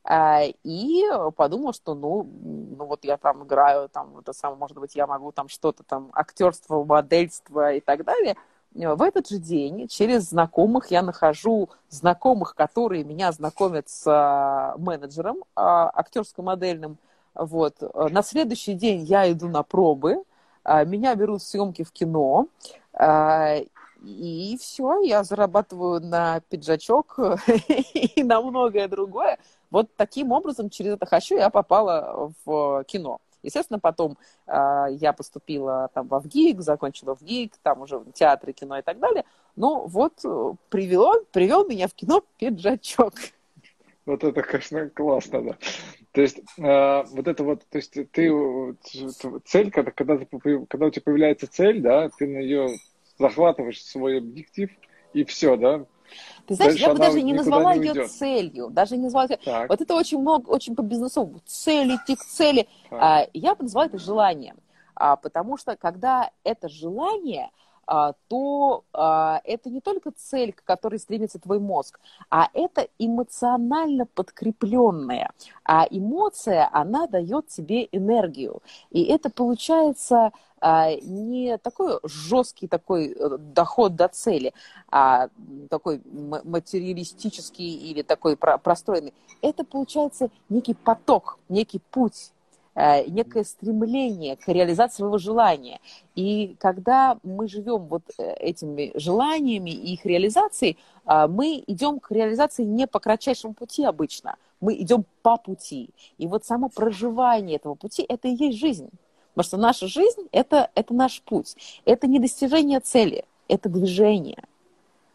[0.04, 1.04] А, и
[1.36, 5.32] подумала, что, ну, ну вот я там играю, там, это самое, может быть, я могу
[5.32, 8.36] там что-то там, актерство, модельство и так далее.
[8.76, 15.44] В этот же день через знакомых я нахожу знакомых, которые меня знакомят с а, менеджером
[15.56, 16.98] актерско-модельным,
[17.34, 17.76] вот.
[18.12, 20.24] На следующий день я иду на пробы,
[20.66, 22.48] меня берут в съемки в кино,
[24.06, 27.18] и все, я зарабатываю на пиджачок
[27.94, 29.40] и на многое другое.
[29.72, 33.20] Вот таким образом через это хочу я попала в кино.
[33.46, 38.54] Естественно, потом э, я поступила там в ВГИК, закончила в ГИК, там уже в театре,
[38.54, 39.24] кино и так далее.
[39.56, 43.14] Ну вот э, привело, привел меня в кино пиджачок.
[44.06, 45.58] Вот это, конечно, классно, да.
[46.12, 48.32] То есть э, вот это вот, то есть ты
[49.46, 52.78] цель, когда, когда, когда у тебя появляется цель, да, ты на нее
[53.18, 54.70] захватываешь свой объектив
[55.14, 55.86] и все, да.
[56.48, 59.70] Ты знаешь, Дальше я бы даже не назвала не ее целью, даже не назвала так.
[59.70, 61.42] Вот это очень много, очень по бизнесу.
[61.46, 62.68] Цель, идти к цели.
[62.92, 64.58] А, я бы назвала это желанием.
[64.96, 67.52] А, потому что когда это желание,
[67.86, 75.32] то а, это не только цель, к которой стремится твой мозг, а это эмоционально подкрепленная.
[75.64, 78.62] А эмоция, она дает тебе энергию.
[78.90, 84.54] И это получается а, не такой жесткий такой э, доход до цели,
[84.90, 85.30] а
[85.70, 89.14] такой материалистический или такой простроенный.
[89.42, 92.32] Это получается некий поток, некий путь
[92.76, 95.80] некое стремление к реализации своего желания.
[96.16, 102.12] И когда мы живем вот э, этими желаниями и их реализацией, э, мы идем к
[102.12, 105.90] реализации не по кратчайшему пути обычно, мы идем по пути.
[106.18, 108.90] И вот само проживание этого пути– это и есть жизнь.
[109.34, 111.56] Потому что наша жизнь это,– это наш путь.
[111.86, 114.44] Это не достижение цели, это движение.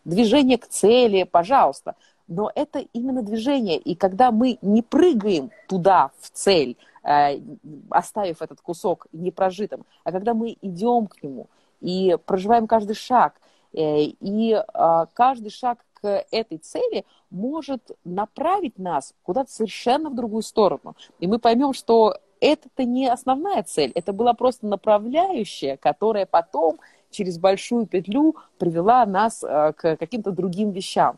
[0.04, 1.94] Движение к цели, пожалуйста.
[2.26, 3.76] Но это именно движение.
[3.76, 10.34] И когда мы не прыгаем туда, в цель, Э, оставив этот кусок непрожитым, а когда
[10.34, 11.48] мы идем к нему
[11.80, 13.40] и проживаем каждый шаг,
[13.72, 20.42] э, и а, каждый шаг к этой цели может направить нас куда-то совершенно в другую
[20.42, 20.96] сторону.
[21.18, 27.38] И мы поймем, что это-то не основная цель, это была просто направляющая, которая потом через
[27.38, 31.16] большую петлю привела нас э, к каким-то другим вещам.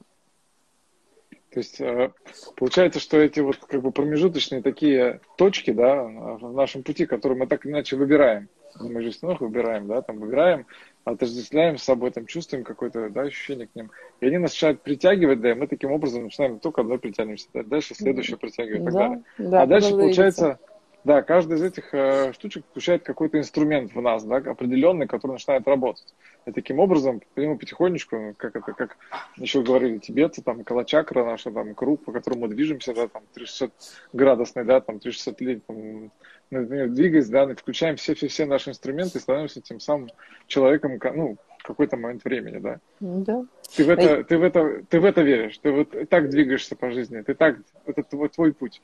[1.53, 2.11] То есть э,
[2.57, 7.47] получается, что эти вот как бы промежуточные такие точки, да, в нашем пути, которые мы
[7.47, 8.49] так или иначе выбираем,
[8.81, 10.67] мы же снова выбираем, да, там выбираем,
[11.05, 15.43] отождествляем с собой, там чувствуем какое-то, да, ощущение к ним, и они нас начинают притягивать,
[15.43, 18.95] да, и мы таким образом начинаем только одной притянемся, да, дальше следующее притягивать и так
[18.95, 19.23] да, далее.
[19.39, 20.59] Да, а дальше получается,
[21.05, 25.67] да, каждая из этих э, штучек включает какой-то инструмент в нас, да, определенный, который начинает
[25.67, 26.15] работать.
[26.47, 28.97] И таким образом, по нему потихонечку, как это, как
[29.37, 33.73] еще говорили тибетцы, там, калачакра наша, там, круг, по которому мы движемся, да, там, 360
[34.13, 36.11] градусный, да, там, 360 лет, там,
[36.51, 40.09] двигаясь, да, включаем все-все-все наши инструменты и становимся тем самым
[40.47, 42.81] человеком, ну, в какой-то момент времени, да.
[43.01, 43.45] Да.
[43.77, 46.91] Ты в это, ты в это, ты в это веришь, ты вот так двигаешься по
[46.91, 48.83] жизни, ты так, это твой, твой путь.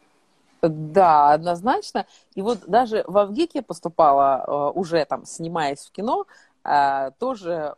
[0.63, 2.07] Да, однозначно.
[2.35, 6.27] И вот даже в Авгик я поступала, э, уже там снимаясь в кино,
[6.65, 7.75] э, тоже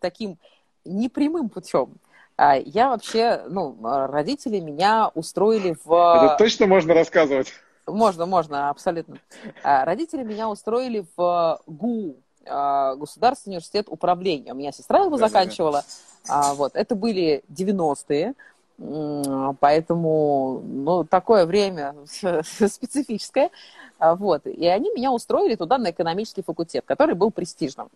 [0.00, 0.38] таким
[0.84, 1.94] непрямым путем.
[2.36, 5.92] А я вообще, ну, родители меня устроили в...
[5.92, 7.52] Это точно можно рассказывать?
[7.86, 9.18] Можно, можно, абсолютно.
[9.64, 14.52] А родители меня устроили в ГУ, э, Государственный университет управления.
[14.52, 15.84] У меня сестра его да, заканчивала.
[16.26, 16.54] Да.
[16.54, 16.76] Вот.
[16.76, 18.34] Это были 90-е.
[18.78, 23.50] Поэтому, ну, такое время специфическое.
[23.98, 24.46] А, вот.
[24.46, 27.90] И они меня устроили туда на экономический факультет, который был престижным.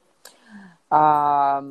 [0.90, 1.62] А,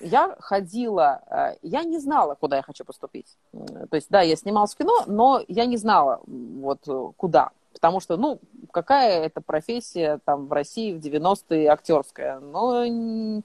[0.00, 3.36] я ходила, а, я не знала, куда я хочу поступить.
[3.52, 6.80] То есть, да, я снималась в кино, но я не знала, вот,
[7.16, 7.50] куда.
[7.74, 8.40] потому что, ну,
[8.72, 12.40] какая это профессия там в России в 90-е актерская?
[12.40, 13.42] Ну,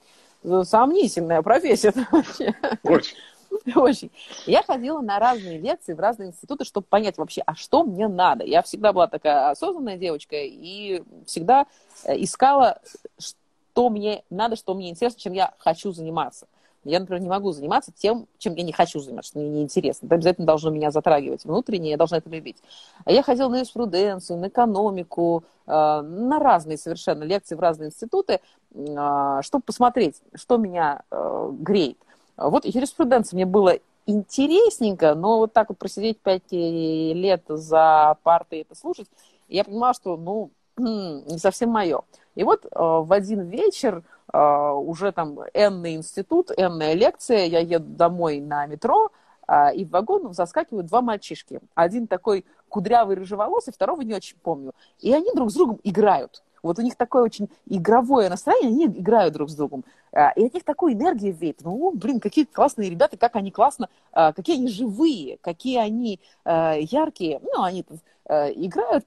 [0.64, 2.54] сомнительная профессия вообще.
[2.82, 3.16] Очень.
[3.74, 4.10] Очень.
[4.46, 8.44] Я ходила на разные лекции в разные институты, чтобы понять вообще, а что мне надо.
[8.44, 11.66] Я всегда была такая осознанная девочка и всегда
[12.04, 12.80] э, искала,
[13.18, 16.46] что мне надо, что мне интересно, чем я хочу заниматься.
[16.84, 20.04] Я, например, не могу заниматься тем, чем я не хочу заниматься, что мне неинтересно.
[20.04, 22.58] Это обязательно должно меня затрагивать внутренне, я должна это любить.
[23.06, 28.40] А я ходила на юриспруденцию, на экономику, э, на разные совершенно лекции в разные институты,
[28.74, 31.98] э, чтобы посмотреть, что меня греет.
[32.36, 38.74] Вот юриспруденция мне было интересненько, но вот так вот просидеть пять лет за партой это
[38.74, 39.08] слушать,
[39.48, 42.00] я понимала, что, ну, не совсем мое.
[42.34, 47.86] И вот э, в один вечер э, уже там энный институт, энная лекция, я еду
[47.88, 49.10] домой на метро,
[49.46, 51.60] э, и в вагон заскакивают два мальчишки.
[51.74, 54.72] Один такой кудрявый, рыжеволосый, второго не очень помню.
[54.98, 56.42] И они друг с другом играют.
[56.64, 59.84] Вот у них такое очень игровое настроение, они играют друг с другом.
[60.12, 61.60] А, и от них такой энергии веет.
[61.62, 66.74] Ну, блин, какие классные ребята, как они классно, а, какие они живые, какие они а,
[66.74, 67.40] яркие.
[67.42, 67.84] Ну, они
[68.26, 69.06] играют,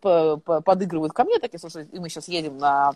[0.63, 2.91] подыгрывают ко мне, такие, слушай, мы сейчас едем на,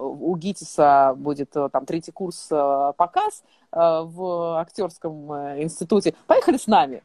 [0.00, 3.42] у ГИТИСа будет там третий курс показ
[3.72, 6.14] в актерском э, институте.
[6.28, 7.02] Поехали с нами.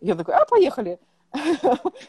[0.00, 1.00] Я такой, а, поехали.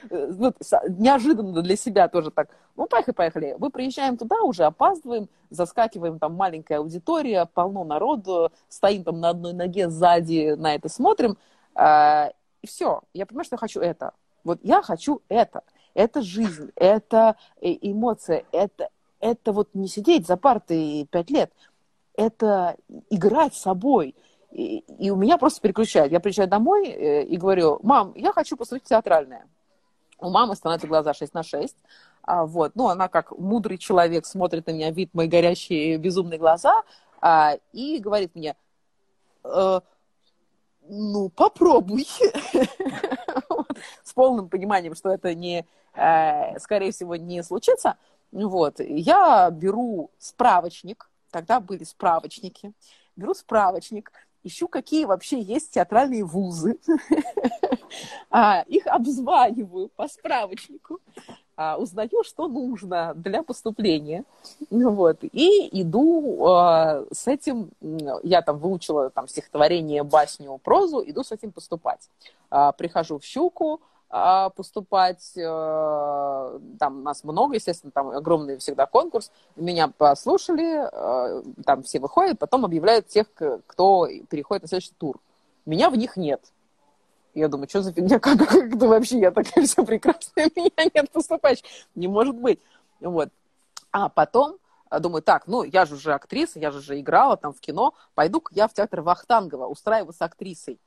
[0.09, 0.53] Ну,
[0.97, 2.49] неожиданно для себя тоже так.
[2.75, 3.55] Ну, поехали, поехали.
[3.59, 9.53] Мы приезжаем туда, уже опаздываем, заскакиваем, там маленькая аудитория, полно народу, стоим там на одной
[9.53, 11.37] ноге сзади, на это смотрим.
[11.75, 12.31] А,
[12.61, 13.01] и все.
[13.13, 14.13] Я понимаю, что я хочу это.
[14.43, 15.63] Вот я хочу это.
[15.93, 21.51] Это жизнь, это э, эмоция, это, это вот не сидеть за партой пять лет.
[22.15, 22.77] Это
[23.09, 24.15] играть с собой–
[24.51, 26.11] и, у меня просто переключает.
[26.11, 29.47] Я приезжаю домой э, и говорю, мам, я хочу в театральное.
[30.19, 31.75] У мамы становятся глаза 6 на 6.
[32.23, 32.73] А, вот.
[32.75, 36.83] Ну, она как мудрый человек смотрит на меня, вид мои горящие безумные глаза,
[37.19, 38.55] а, и говорит мне,
[39.43, 39.79] э,
[40.87, 42.07] ну, попробуй.
[44.03, 47.97] С полным пониманием, что это не, э, скорее всего, не случится.
[48.31, 48.79] Вот.
[48.79, 52.73] Я беру справочник, тогда были справочники,
[53.15, 54.11] беру справочник,
[54.43, 56.77] ищу, какие вообще есть театральные вузы,
[58.29, 60.99] а, их обзваниваю по справочнику,
[61.55, 64.23] а, узнаю, что нужно для поступления,
[64.69, 67.69] вот, и иду а, с этим,
[68.23, 72.09] я там выучила там стихотворение, басню, прозу, иду с этим поступать.
[72.49, 73.79] Прихожу в «Щуку»,
[74.55, 75.31] поступать.
[75.37, 79.31] Э, там нас много, естественно, там огромный всегда конкурс.
[79.55, 83.27] Меня послушали, э, там все выходят, потом объявляют тех,
[83.67, 85.19] кто переходит на следующий тур.
[85.65, 86.41] Меня в них нет.
[87.33, 91.09] Я думаю, что за фигня, как, как это вообще, я такая все прекрасная, меня нет
[91.11, 91.63] поступать,
[91.95, 92.59] не может быть.
[92.99, 93.29] Вот.
[93.91, 94.57] А потом
[94.89, 97.93] э, думаю, так, ну, я же уже актриса, я же уже играла там в кино,
[98.13, 100.79] пойду-ка я в театр Вахтангова устраиваться актрисой.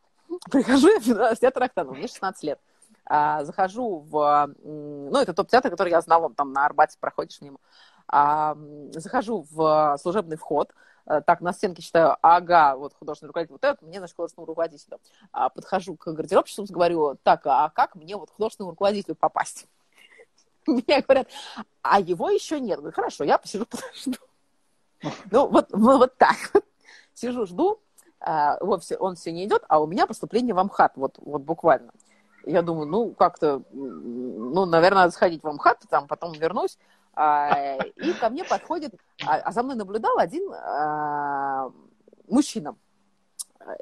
[0.51, 2.61] Прихожу я в театр Вахтангова, мне 16 лет.
[3.07, 4.55] А, захожу в...
[4.65, 7.59] Ну, это тот театр, который я знала, там на Арбате проходишь мимо.
[8.09, 8.57] А,
[8.93, 10.73] захожу в служебный вход,
[11.07, 14.99] э, так, на стенке читаю, ага, вот художественный руководитель, вот это мне, значит, художественному руководителю.
[15.33, 19.67] А, подхожу к гардеробщику, говорю, так, а как мне вот художественному руководителю попасть?
[20.67, 21.29] Мне говорят,
[21.83, 22.79] а его еще нет.
[22.79, 24.19] Говорю, хорошо, я посижу, подожду.
[25.31, 26.37] Ну, вот, вот так.
[27.13, 27.81] Сижу, жду,
[28.21, 31.93] а, он все не идет, а у меня поступление в Амхат, вот, вот буквально.
[32.47, 36.79] Я думаю, ну, как-то, ну, наверное, надо сходить в МХАТ, там, потом вернусь.
[37.15, 41.71] А, и ко мне подходит, а, а за мной наблюдал один а,
[42.29, 42.77] мужчина.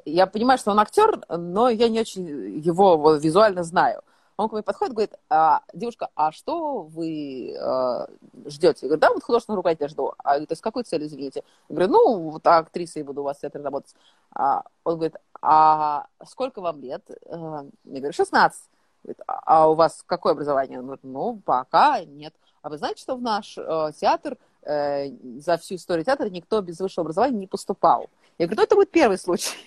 [0.05, 4.01] Я понимаю, что он актер, но я не очень его визуально знаю.
[4.37, 8.07] Он ко мне подходит, говорит, а, девушка, а что вы а,
[8.45, 8.79] ждете?
[8.83, 10.13] Я говорю, да, вот художественного руководителя жду.
[10.17, 11.43] А говорит, а с какой целью, извините?
[11.69, 13.95] Я говорю, ну, вот актрисой буду у вас в театре работать.
[14.33, 17.03] А, он говорит, а сколько вам лет?
[17.25, 18.61] Э, я говорю, 16.
[19.03, 20.79] Говорит, а, а у вас какое образование?
[20.79, 22.33] Он говорит, ну, пока нет.
[22.61, 26.79] А вы знаете, что в наш э, театр, э, за всю историю театра никто без
[26.79, 28.09] высшего образования не поступал?
[28.37, 29.57] Я говорю, ну, это будет первый случай.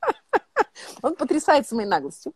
[1.02, 2.32] Он потрясается моей наглостью.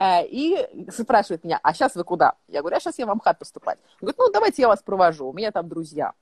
[0.00, 2.34] И спрашивает меня, а сейчас вы куда?
[2.46, 3.80] Я говорю, а сейчас я в Амхат поступать.
[3.94, 6.12] Он говорит, ну, давайте я вас провожу, у меня там друзья.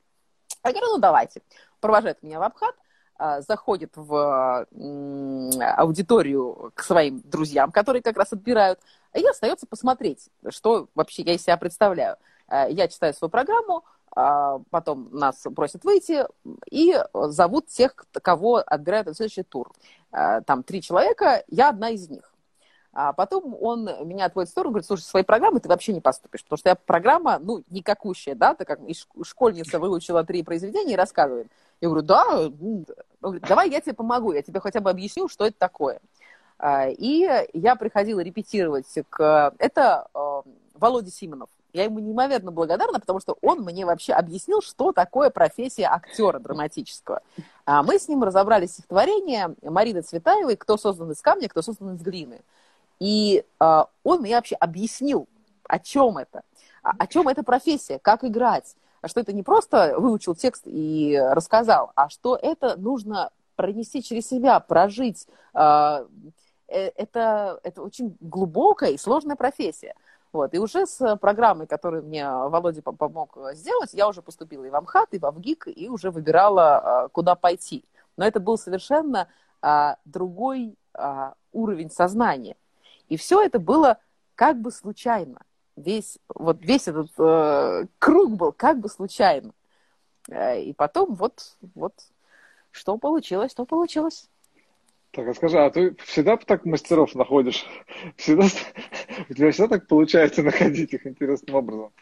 [0.65, 1.43] Я говорю, ну, давайте.
[1.81, 2.86] Провожает меня в Амхат, э,
[3.19, 4.67] заходит в
[5.77, 8.81] аудиторию к своим друзьям, которые как раз отбирают,
[9.15, 12.17] и остается посмотреть, что вообще я из себя представляю.
[12.49, 13.85] Э, я читаю свою программу,
[14.71, 16.25] потом нас просят выйти
[16.71, 19.71] и зовут тех, кого отбирают на следующий тур.
[20.11, 22.33] Там три человека, я одна из них.
[22.99, 26.43] А потом он меня отводит в сторону, говорит, слушай, своей программы ты вообще не поступишь,
[26.43, 28.81] потому что я программа, ну, никакущая, да, ты как
[29.23, 31.49] школьница выучила три произведения и рассказывает.
[31.83, 32.87] Я говорю, да, он
[33.21, 36.01] говорит, давай я тебе помогу, я тебе хотя бы объясню, что это такое.
[36.59, 39.53] А, и я приходила репетировать к...
[39.59, 40.43] Это э,
[40.73, 41.51] Володя Симонов.
[41.75, 47.21] Я ему неимоверно благодарна, потому что он мне вообще объяснил, что такое профессия актера драматического.
[47.67, 52.01] А мы с ним разобрали стихотворение Марины Цветаевой «Кто создан из камня, кто создан из
[52.01, 52.41] глины».
[52.99, 55.29] И э, он мне вообще объяснил,
[55.69, 56.43] о чем это,
[56.83, 61.93] о, о чем эта профессия, как играть, что это не просто выучил текст и рассказал,
[61.95, 65.27] а что это нужно пронести через себя, прожить.
[65.55, 66.07] Э,
[66.69, 69.95] это, это очень глубокая и сложная профессия.
[70.33, 70.53] Вот.
[70.53, 75.15] И уже с программой, которую мне Володя помог сделать, я уже поступила и в Амхат,
[75.15, 77.85] и в Авгик, и уже выбирала, куда пойти.
[78.17, 79.29] Но это был совершенно
[79.63, 82.57] а, другой а, уровень сознания.
[83.09, 83.99] И все это было
[84.35, 85.41] как бы случайно.
[85.77, 89.53] Весь, вот весь этот э, круг был как бы случайно.
[90.29, 91.95] Э, и потом вот, вот
[92.71, 94.29] что получилось, то получилось.
[95.13, 97.65] Так, а скажи, а ты всегда так мастеров находишь?
[98.17, 98.45] Всегда,
[99.31, 101.93] у тебя всегда так получается находить их интересным образом?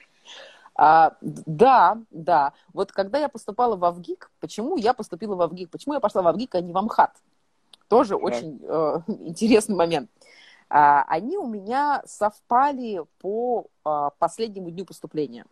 [0.75, 2.53] А, да, да.
[2.73, 5.71] Вот когда я поступала в Авгик, почему я поступила в Авгик?
[5.71, 7.13] Почему я пошла в Авгик, а не в Амхат?
[7.89, 8.17] Тоже да.
[8.17, 10.11] очень э, интересный момент.
[10.77, 15.47] Они у меня совпали по а, последнему дню поступления.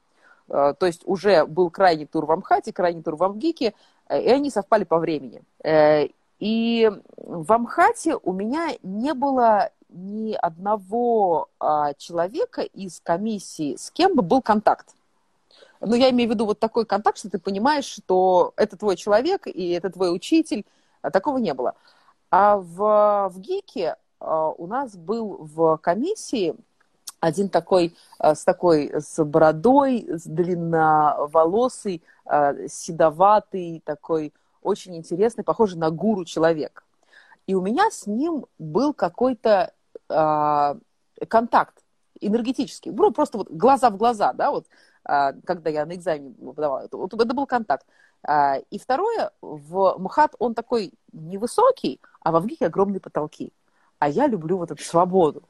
[0.49, 3.73] А, то есть уже был крайний тур в Амхате, крайний тур в Амгике,
[4.09, 5.45] э, и они совпали по времени.
[5.63, 6.09] Э,
[6.41, 11.51] и в Амхате у меня не было ни одного
[11.99, 14.97] человека из комиссии, с кем бы был контакт.
[15.81, 19.47] Ну, я имею в виду вот такой контакт, что ты понимаешь, что это твой человек
[19.47, 20.65] и это твой учитель.
[21.13, 21.75] Такого не было.
[22.31, 26.55] А в, в ГИКе а, у нас был в комиссии
[27.21, 35.79] один такой а, с такой с бородой, с длинноволосый, а, седоватый, такой очень интересный, похожий
[35.79, 36.85] на гуру человек.
[37.47, 39.73] И у меня с ним был какой-то
[40.09, 40.75] э,
[41.29, 41.83] контакт
[42.21, 44.67] энергетический, ну, просто вот глаза в глаза, да, вот,
[45.09, 47.85] э, когда я на экзамене подавала, вот это был контакт.
[48.27, 53.53] Э, и второе, в МХАТ он такой невысокий, а в Авгике огромные потолки
[54.03, 55.45] а я люблю вот эту свободу.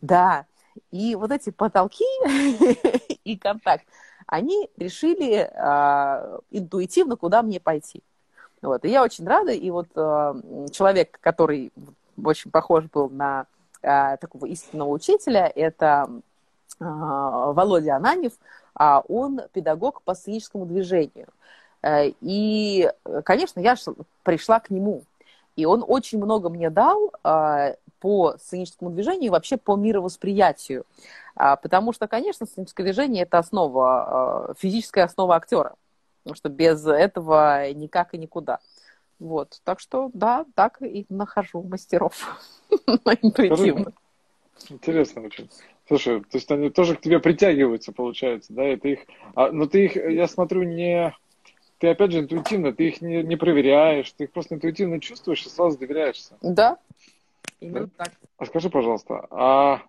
[0.00, 0.46] Да,
[0.90, 2.06] и вот эти потолки
[3.24, 3.84] и контакт,
[4.26, 8.02] они решили э, интуитивно, куда мне пойти.
[8.62, 10.34] Вот, и я очень рада, и вот э,
[10.72, 11.72] человек, который
[12.24, 13.44] очень похож был на
[13.82, 18.32] э, такого истинного учителя, это э, Володя Ананев,
[18.74, 21.28] а он педагог по сценическому движению.
[21.82, 22.90] Э, и,
[23.24, 23.76] конечно, я
[24.22, 25.02] пришла к нему,
[25.60, 27.12] и он очень много мне дал
[28.00, 30.86] по сценическому движению и вообще по мировосприятию.
[31.36, 35.74] А, потому что, конечно, сценическое движение– это основа, а, физическая основа актера.
[36.22, 38.58] Потому что без этого никак и никуда.
[39.18, 39.60] Вот.
[39.64, 42.14] Так что, да, так и нахожу мастеров
[43.22, 43.92] интуитивно.
[44.68, 45.50] Интересно очень.
[45.88, 48.62] Слушай, то есть они тоже к тебе притягиваются, получается, да?
[48.62, 49.00] Это их...
[49.34, 51.14] А, но ты их, я смотрю, не...
[51.80, 55.48] Ты, опять же, интуитивно, ты их не, не проверяешь, ты их просто интуитивно чувствуешь и
[55.48, 56.36] сразу доверяешься.
[56.42, 56.78] Да,
[57.58, 58.04] Именно да?
[58.04, 58.12] так.
[58.36, 59.82] А скажи, пожалуйста, а,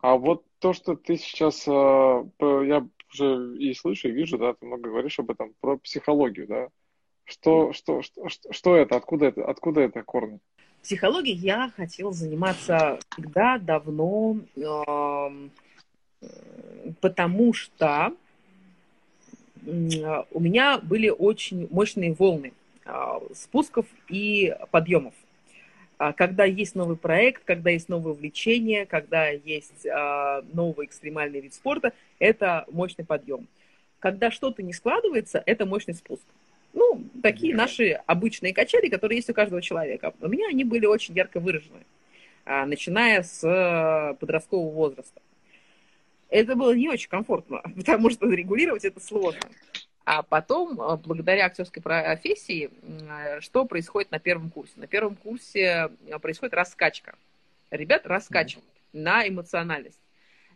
[0.00, 4.66] а вот то, что ты сейчас, а, я уже и слышу, и вижу, да, ты
[4.66, 6.68] много говоришь об этом, про психологию, да?
[7.22, 10.40] Что, что, что, что, что это, откуда это, откуда это корни?
[10.82, 15.50] Психологией я хотела заниматься всегда, давно, э,
[17.00, 18.16] потому что
[19.62, 22.52] у меня были очень мощные волны
[22.84, 22.90] э,
[23.34, 25.14] спусков и подъемов.
[26.00, 31.52] А, когда есть новый проект, когда есть новое увлечение, когда есть а, новый экстремальный вид
[31.52, 33.46] спорта, это мощный подъем.
[33.98, 36.22] Когда что-то не складывается, это мощный спуск.
[36.72, 40.14] Ну, такие наши обычные качели, которые есть у каждого человека.
[40.22, 41.80] У меня они были очень ярко выражены,
[42.46, 45.20] а, начиная с э, подросткового возраста.
[46.30, 49.40] Это было не очень комфортно, потому что регулировать это сложно.
[50.04, 54.72] А потом, э, благодаря актерской профессии, э, что происходит на первом курсе?
[54.76, 57.16] На первом курсе э, происходит раскачка.
[57.70, 59.00] Ребят раскачивают mm-hmm.
[59.00, 60.00] на эмоциональность.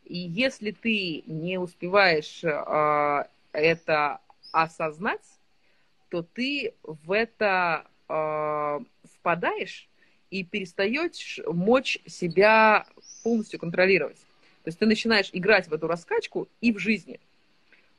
[0.05, 4.21] И если ты не успеваешь э, это
[4.53, 5.25] осознать,
[6.09, 8.81] то ты в это э,
[9.15, 9.89] впадаешь
[10.31, 12.87] и перестаешь мочь себя
[13.23, 14.24] полностью контролировать.
[14.65, 17.21] То есть ты начинаешь играть в эту раскачку и в жизни–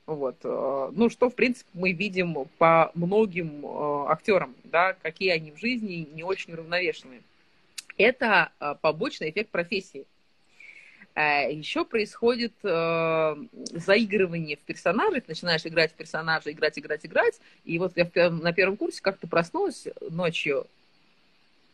[0.06, 0.38] вот.
[0.44, 5.58] Э, ну, что, в принципе, мы видим по многим э, актерам, да, какие они в
[5.58, 7.22] жизни не очень уравновешенные.
[7.98, 10.06] Это э, побочный эффект профессии.
[11.16, 13.36] Еще происходит э,
[13.72, 18.52] заигрывание в персонажей, начинаешь играть в персонажа, играть, играть, играть, и вот я в, на
[18.52, 20.68] первом курсе как-то проснулась ночью,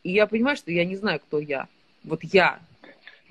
[0.03, 1.67] и я понимаю, что я не знаю, кто я.
[2.03, 2.59] Вот я.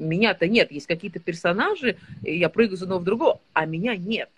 [0.01, 0.73] Меня-то нет.
[0.73, 4.31] Есть какие-то персонажи, я прыгаю с одного в другого, а меня нет.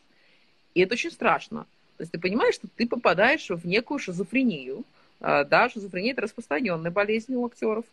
[0.75, 1.67] И это очень страшно.
[1.97, 4.85] То есть ты понимаешь, что ты попадаешь в некую шизофрению.
[5.21, 7.85] А, да, шизофрения– это распространенная болезнь у актеров.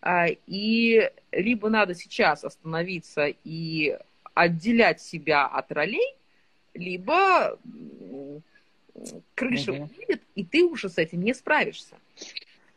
[0.00, 3.96] А, и либо надо сейчас остановиться и
[4.34, 6.14] отделять себя от ролей,
[6.74, 7.58] либо
[9.34, 9.90] крыша угу.
[9.96, 11.96] уедет, и ты уже с этим не справишься.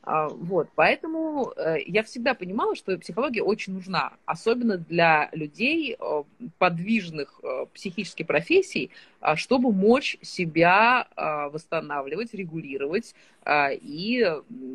[0.06, 6.24] А, вот, поэтому э, я всегда понимала, что психология очень нужна, особенно для людей э,
[6.60, 13.16] подвижных э, психических профессий, а, чтобы мочь себя а, восстанавливать, регулировать
[13.48, 14.28] и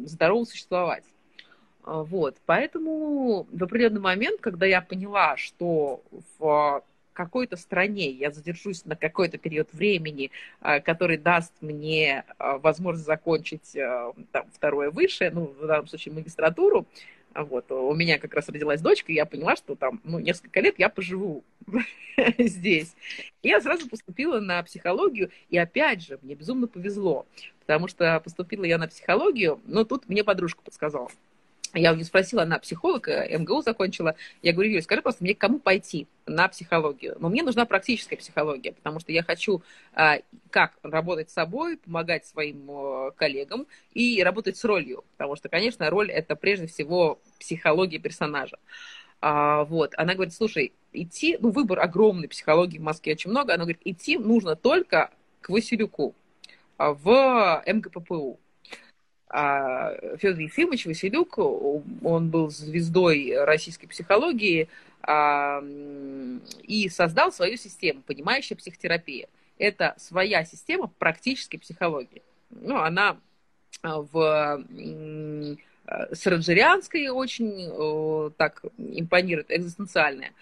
[0.04, 1.04] здорово существовать.
[1.84, 6.02] Вот, поэтому в определенный момент, когда я поняла, что
[6.38, 10.30] в какой-то стране я задержусь на какой-то период времени,
[10.60, 16.14] э, который даст мне э, возможность закончить э, там, второе высшее, ну, в данном случае
[16.14, 16.86] магистратуру,
[17.34, 20.78] вот, у меня как раз родилась дочка, и я поняла, что там, ну, несколько лет
[20.78, 21.44] я поживу
[22.38, 22.96] здесь.
[23.42, 27.26] Я сразу поступила на психологию, и опять же, мне безумно повезло,
[27.60, 31.08] потому что поступила я на психологию, но тут мне подружка подсказала.
[31.72, 34.16] Я у нее спросила, она психолог, э, МГУ закончила.
[34.42, 37.16] Я говорю, Юля, скажи просто мне, к кому пойти на психологию?
[37.20, 39.62] Но мне нужна практическая психология, потому что я хочу
[39.92, 40.16] а,
[40.50, 45.04] как работать с собой, помогать своим а, коллегам и работать с ролью.
[45.12, 48.58] Потому что, конечно, роль– это прежде всего психология персонажа.
[49.20, 49.92] А, вот.
[49.96, 53.54] Она говорит, слушай, идти, ну, выбор огромный, психологии в Москве очень много.
[53.54, 55.10] Она говорит, идти нужно только
[55.40, 56.16] к Василюку
[56.78, 58.40] в МГППУ.
[59.32, 64.68] А Федор Ефимович Василюк, он был звездой российской психологии
[65.02, 65.62] а,
[66.64, 69.28] и создал свою систему, понимающая психотерапия.
[69.56, 72.22] Это своя система практической психологии.
[72.50, 73.18] Ну, она
[73.82, 74.64] а, в
[76.12, 80.32] сараджерианской очень так импонирует, экзистенциальная.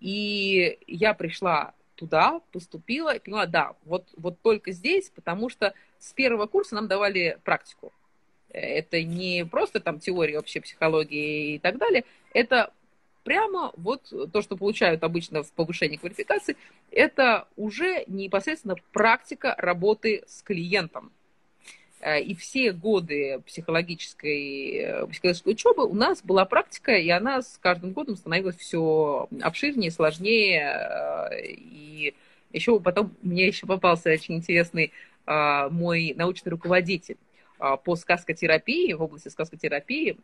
[0.00, 6.12] И я пришла туда, поступила и поняла, да, вот, вот только здесь, потому что с
[6.12, 7.92] первого курса нам давали практику.
[8.50, 12.72] Это не просто там теория общей психологии и так далее, это
[13.24, 16.56] прямо вот то, что получают обычно в повышении квалификации,
[16.90, 21.12] это уже непосредственно практика работы с клиентом.
[22.00, 27.92] Э, и все годы психологической, психологической учебы у нас была практика, и она с каждым
[27.92, 30.62] годом становилась все обширнее, сложнее.
[30.62, 32.14] Э, и
[32.52, 34.92] еще потом мне еще попался очень интересный
[35.28, 37.18] мой научный руководитель
[37.58, 40.18] а, по сказкотерапии, в области сказкотерапии,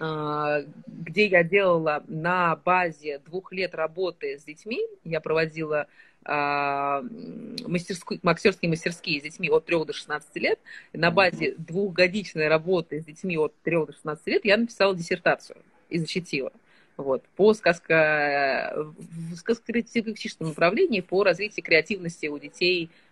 [0.00, 4.80] а, где я делала на базе двух лет работы с детьми.
[5.04, 5.86] Я проводила
[6.24, 10.60] мастерские, актерские мастерские с детьми от 3 до 16 лет.
[10.92, 15.58] На базе двухгодичной работы с детьми от 3 до 16 лет я написала диссертацию
[15.88, 16.52] и защитила.
[16.96, 22.90] Вот, по сказка, в сказкотерапевтическом направлении по развитию креативности у детей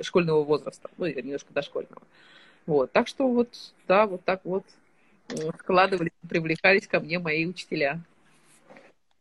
[0.00, 2.02] школьного возраста, ну, или немножко дошкольного.
[2.66, 3.48] Вот, так что вот,
[3.86, 4.64] да, вот так вот
[5.58, 8.00] складывались, привлекались ко мне мои учителя.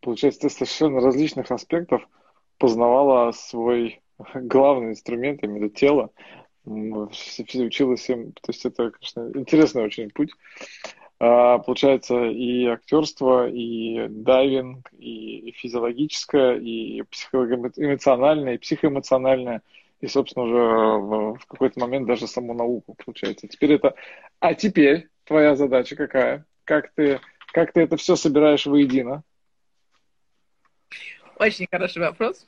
[0.01, 2.08] Получается, ты совершенно различных аспектов
[2.58, 4.01] познавала свой
[4.34, 6.12] главный инструмент, именно тело,
[6.66, 10.32] училась им, то есть это, конечно, интересный очень путь.
[11.20, 19.63] А, получается и актерство, и дайвинг, и физиологическое, и психоэмоциональное, и психоэмоциональное,
[19.99, 23.47] и, собственно, уже в какой-то момент даже саму науку, получается.
[23.47, 23.95] Теперь это...
[24.39, 26.45] А теперь твоя задача какая?
[26.65, 27.20] Как ты,
[27.51, 29.24] как ты это все собираешь воедино?
[31.39, 32.45] Очень хороший вопрос.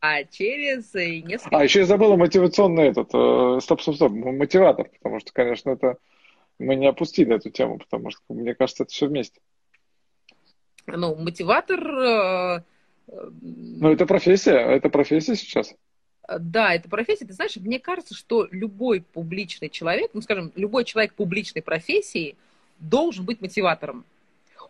[0.00, 1.56] А через несколько...
[1.56, 5.96] А, еще я забыла мотивационный этот, э, стоп, стоп, стоп, мотиватор, потому что, конечно, это
[6.62, 9.40] мы не опустили эту тему, потому что, мне кажется, это все вместе.
[10.86, 11.80] Ну, мотиватор...
[11.86, 12.62] Э,
[13.06, 15.74] ну, это профессия, это профессия сейчас.
[16.38, 17.26] Да, это профессия.
[17.26, 22.36] Ты знаешь, мне кажется, что любой публичный человек, ну, скажем, любой человек публичной профессии
[22.78, 24.04] должен быть мотиватором.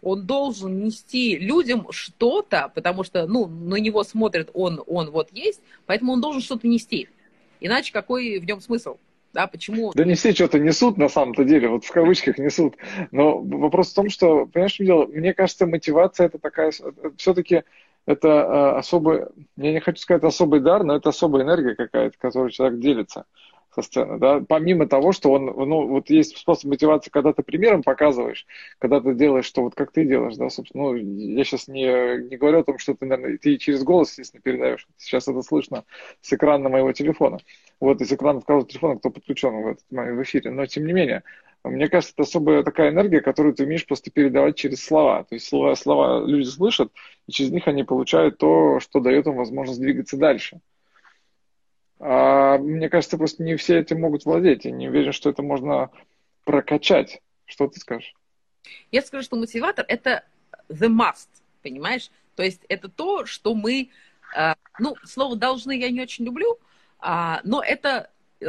[0.00, 5.60] Он должен нести людям что-то, потому что, ну, на него смотрят, он, он вот есть,
[5.86, 7.08] поэтому он должен что-то нести.
[7.60, 8.96] Иначе какой в нем смысл?
[9.32, 9.92] Да, почему?
[9.94, 12.76] Да не все что-то несут на самом-то деле, вот в кавычках несут.
[13.10, 15.06] Но вопрос в том, что, понимаешь, дело?
[15.06, 16.72] Мне кажется, мотивация это такая,
[17.16, 17.62] все-таки
[18.04, 19.26] это э, особый,
[19.56, 23.24] я не хочу сказать особый дар, но это особая энергия какая-то, которой человек делится
[23.74, 27.82] со сцены, да, помимо того, что он, ну, вот есть способ мотивации, когда ты примером
[27.82, 28.46] показываешь,
[28.78, 32.36] когда ты делаешь, что вот как ты делаешь, да, собственно, ну, я сейчас не, не
[32.36, 35.84] говорю о том, что ты, наверное, ты через голос, естественно, передаешь, сейчас это слышно
[36.20, 37.38] с экрана моего телефона,
[37.80, 41.22] вот, из экрана каждого телефона, кто подключен в этот в эфире, но, тем не менее,
[41.64, 45.22] мне кажется, это особая такая энергия, которую ты умеешь просто передавать через слова.
[45.24, 46.92] То есть слова, слова люди слышат,
[47.28, 50.60] и через них они получают то, что дает им возможность двигаться дальше.
[52.04, 54.64] А, мне кажется, просто не все этим могут владеть.
[54.64, 55.90] Я не уверен, что это можно
[56.44, 57.22] прокачать.
[57.44, 58.12] Что ты скажешь?
[58.90, 60.24] Я скажу, что мотиватор– это
[60.68, 61.28] the must,
[61.62, 62.10] понимаешь?
[62.34, 63.90] То есть это то, что мы,
[64.34, 66.58] а, ну, слово «должны» я не очень люблю,
[66.98, 68.46] а, но это э,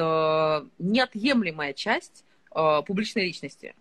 [0.80, 2.26] неотъемлемая часть
[2.56, 3.76] э, публичной личности.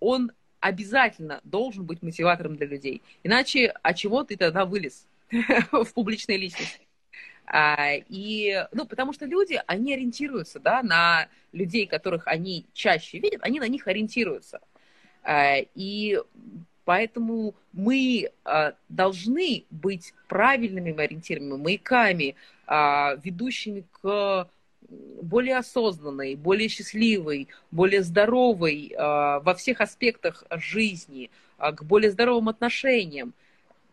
[0.00, 3.02] Он обязательно должен быть мотиватором для людей.
[3.22, 5.06] Иначе, а чего ты тогда вылез
[5.70, 6.85] в публичной личности?
[7.46, 13.40] А, и, ну, потому что люди, они ориентируются, да, на людей, которых они чаще видят,
[13.42, 14.60] они на них ориентируются.
[15.22, 16.20] А, и
[16.84, 22.34] поэтому мы а, должны быть правильными ориентирами, маяками,
[22.68, 24.48] ведущими к
[25.22, 33.34] более осознанной, более счастливой, более здоровой во всех аспектах жизни, к более здоровым отношениям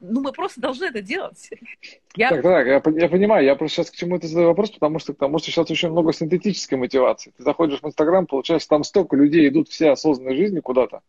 [0.03, 1.49] ну, мы просто должны это делать.
[2.15, 2.29] Я...
[2.29, 5.13] Так, так, я, я понимаю, я просто сейчас к чему это задаю вопрос, потому что,
[5.13, 7.33] потому что сейчас очень много синтетической мотивации.
[7.35, 11.01] Ты заходишь в Инстаграм, получается, там столько людей идут все осознанной жизни куда-то,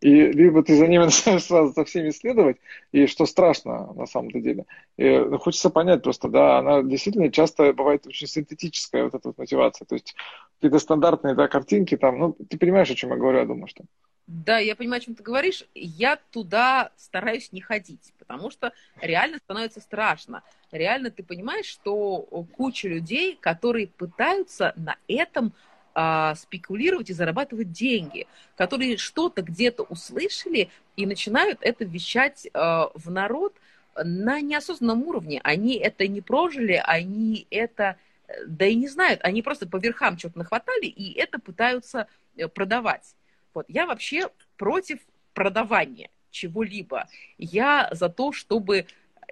[0.00, 2.58] и либо ты за ними начинаешь сразу за всеми следовать,
[2.92, 4.66] и что страшно на самом-то деле.
[4.96, 9.38] И, ну, хочется понять просто, да, она действительно часто бывает очень синтетическая, вот эта вот
[9.38, 9.86] мотивация.
[9.86, 10.14] То есть
[10.56, 13.84] какие-то стандартные да, картинки там, ну, ты понимаешь, о чем я говорю, я думаю, что...
[14.26, 15.64] Да, я понимаю, о чем ты говоришь.
[15.74, 20.42] Я туда стараюсь не ходить, потому что реально становится страшно.
[20.72, 22.22] Реально ты понимаешь, что
[22.56, 25.52] куча людей, которые пытаются на этом
[25.94, 33.10] а, спекулировать и зарабатывать деньги, которые что-то где-то услышали и начинают это вещать а, в
[33.10, 33.54] народ
[33.94, 35.40] на неосознанном уровне.
[35.44, 37.96] Они это не прожили, они это,
[38.44, 43.14] да и не знают, они просто по верхам что-то нахватали и это пытаются э, продавать.
[43.56, 43.64] Вот.
[43.68, 44.28] Я вообще
[44.58, 44.98] против
[45.32, 47.08] продавания чего-либо.
[47.38, 48.84] Я за то, чтобы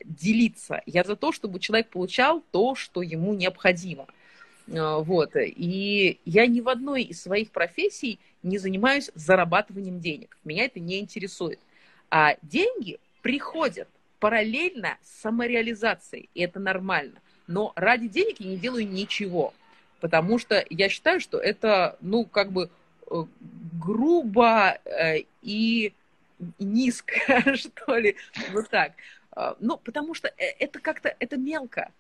[0.03, 0.81] делиться.
[0.87, 4.07] Я за то, чтобы человек получал то, что ему необходимо.
[4.75, 5.33] А, вот.
[5.37, 10.39] И я ни в одной из своих профессий не занимаюсь зарабатыванием денег.
[10.43, 11.61] Меня это не интересует.
[12.11, 13.89] А деньги приходят
[14.21, 17.21] параллельно с самореализацией, и это нормально.
[17.47, 19.53] Но ради денег я не делаю ничего,
[20.01, 22.84] потому что я считаю, что это, ну, как бы Э,
[23.73, 25.93] грубо э, и
[26.59, 27.15] низко,
[27.57, 28.17] что ли,
[28.53, 28.93] вот так.
[29.33, 31.91] А, ну, потому что э, это как-то, это мелко.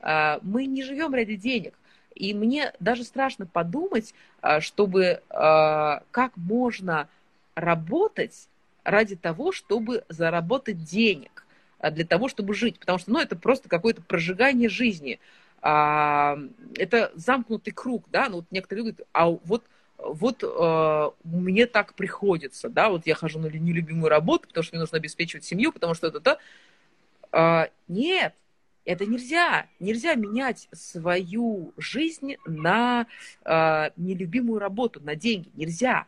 [0.00, 1.74] А, мы не живем ради денег.
[2.14, 7.08] И мне даже страшно подумать, а, чтобы как можно
[7.56, 8.48] работать
[8.84, 11.44] ради того, чтобы заработать денег,
[11.80, 12.78] для того, чтобы жить.
[12.78, 15.18] Потому что, ну, это просто какое-то прожигание жизни.
[15.60, 19.64] Это замкнутый круг, да, ну, вот некоторые люди говорят, а вот
[19.98, 24.80] вот э, мне так приходится, да, вот я хожу на нелюбимую работу, потому что мне
[24.80, 26.38] нужно обеспечивать семью, потому что это-то.
[27.32, 28.34] Э, нет,
[28.84, 29.66] это нельзя.
[29.80, 33.06] Нельзя менять свою жизнь на
[33.44, 35.50] э, нелюбимую работу, на деньги.
[35.54, 36.06] Нельзя.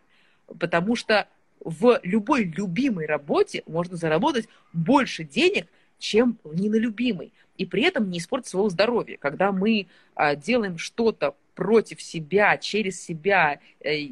[0.59, 1.27] Потому что
[1.61, 5.69] в любой любимой работе можно заработать больше денег,
[5.99, 7.33] чем в неналюбимой.
[7.57, 9.17] И при этом не испортить своего здоровья.
[9.17, 14.07] Когда мы э, делаем что-то против себя, через себя, э,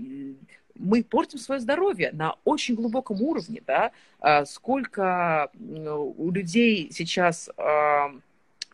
[0.76, 8.12] мы портим свое здоровье на очень глубоком уровне, да, а сколько у людей сейчас а,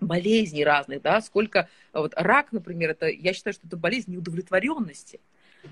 [0.01, 5.21] болезней разных, да, сколько вот рак, например, это я считаю, что это болезнь неудовлетворенности.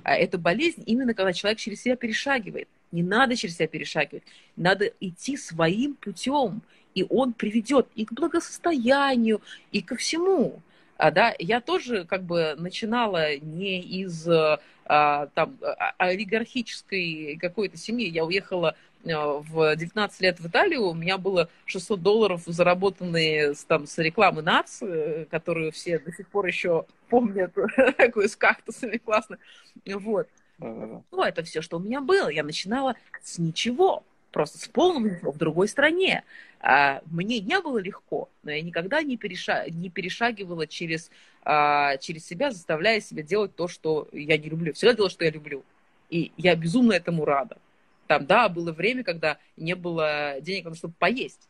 [0.02, 2.68] А это болезнь именно когда человек через себя перешагивает.
[2.92, 4.24] Не надо через себя перешагивать,
[4.54, 6.60] надо идти своим путем,
[6.94, 9.40] и он приведет и к благосостоянию,
[9.72, 10.60] и ко всему.
[10.98, 18.08] А, да, я тоже как бы начинала не из а, там, а, олигархической какой-то семьи.
[18.08, 18.74] Я уехала
[19.04, 24.82] в 19 лет в Италию, у меня было 600 долларов, заработанные там, с рекламы НАЦ,
[24.82, 27.54] э, которую все до сих пор еще помнят,
[27.96, 29.38] такую с кактусами, классно.
[29.86, 30.28] Вот.
[30.58, 32.28] Ну, это все, что у меня было.
[32.28, 36.24] Я начинала с ничего просто с полным в другой стране.
[36.60, 39.66] А, мне не было легко, но я никогда не, переша...
[39.68, 41.10] не перешагивала через,
[41.44, 44.72] а, через себя, заставляя себя делать то, что я не люблю.
[44.72, 45.64] Всегда делала, что я люблю.
[46.10, 47.58] И я безумно этому рада.
[48.06, 51.48] Там, да, было время, когда не было денег чтобы поесть.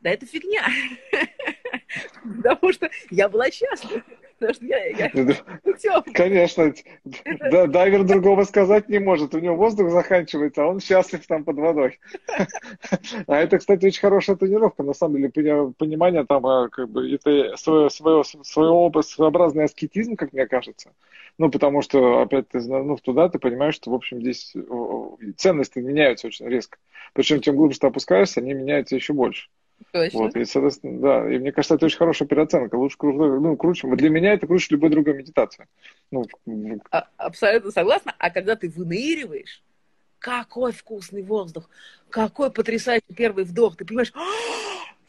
[0.00, 0.66] Да это фигня.
[2.42, 4.02] Потому что я была счастлива.
[6.14, 6.74] Конечно.
[7.50, 9.34] Да, дайвер другого сказать не может.
[9.34, 12.00] У него воздух заканчивается, а он счастлив там под водой.
[13.26, 14.82] А это, кстати, очень хорошая тренировка.
[14.82, 20.32] На самом деле, понимание там, а, как бы, это свое, свое, свое, своеобразный аскетизм, как
[20.32, 20.92] мне кажется.
[21.38, 24.54] Ну, потому что, опять, ты, ну, туда ты понимаешь, что, в общем, здесь
[25.36, 26.78] ценности меняются очень резко.
[27.14, 29.48] Причем, тем глубже ты опускаешься, они меняются еще больше.
[29.90, 30.18] Точно.
[30.18, 32.76] Вот, и, соответственно, да, и мне кажется, это очень хорошая переоценка.
[32.76, 35.66] Лучше, ну, круче, для меня это круче любой другой медитации.
[36.10, 36.24] Ну,
[36.90, 38.14] а, абсолютно согласна.
[38.18, 39.62] А когда ты выныриваешь,
[40.18, 41.68] какой вкусный воздух,
[42.10, 44.22] какой потрясающий первый вдох, ты понимаешь, «А,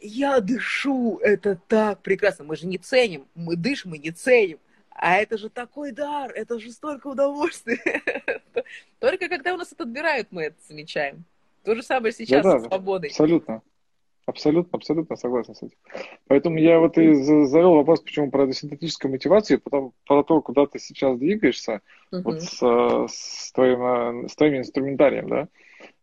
[0.00, 2.44] я дышу, это так прекрасно.
[2.44, 4.58] Мы же не ценим, мы дышим мы не ценим.
[4.90, 8.02] А это же такой дар, это же столько удовольствия.
[9.00, 11.24] Только когда у нас это отбирают, мы это замечаем.
[11.64, 13.10] То же самое сейчас да, да, с свободой.
[13.10, 13.62] Абсолютно.
[14.26, 15.76] Абсолютно, абсолютно согласен с этим.
[16.28, 20.78] Поэтому я вот и завел вопрос, почему про синтетическую мотивацию, потом про то, куда ты
[20.78, 22.22] сейчас двигаешься, uh-huh.
[22.22, 25.48] вот с, с, твоим, с твоим инструментарием, да.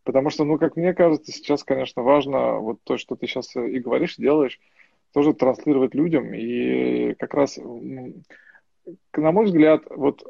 [0.03, 3.79] Потому что, ну, как мне кажется, сейчас, конечно, важно вот то, что ты сейчас и
[3.79, 4.59] говоришь, делаешь,
[5.13, 6.33] тоже транслировать людям.
[6.33, 7.59] И как раз
[9.15, 10.23] на мой взгляд, вот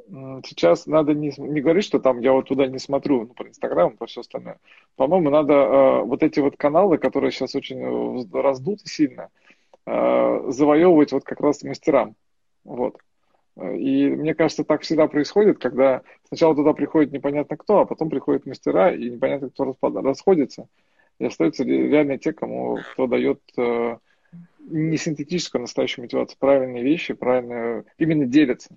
[0.45, 3.95] сейчас надо не, не говорить, что там я вот туда не смотрю, ну, про Инстаграм,
[3.95, 4.59] про все остальное.
[4.95, 9.29] По-моему, надо э, вот эти вот каналы, которые сейчас очень э, раздуты сильно,
[9.85, 12.15] э, завоевывать вот как раз мастерам.
[12.63, 12.97] Вот.
[13.57, 18.45] И мне кажется, так всегда происходит, когда сначала туда приходит непонятно кто, а потом приходят
[18.45, 20.67] мастера, и непонятно кто расходится.
[21.19, 23.97] И остаются реально те, кому кто дает э,
[24.69, 28.75] не синтетическую, а настоящую мотивацию, правильные вещи, правильно именно делятся.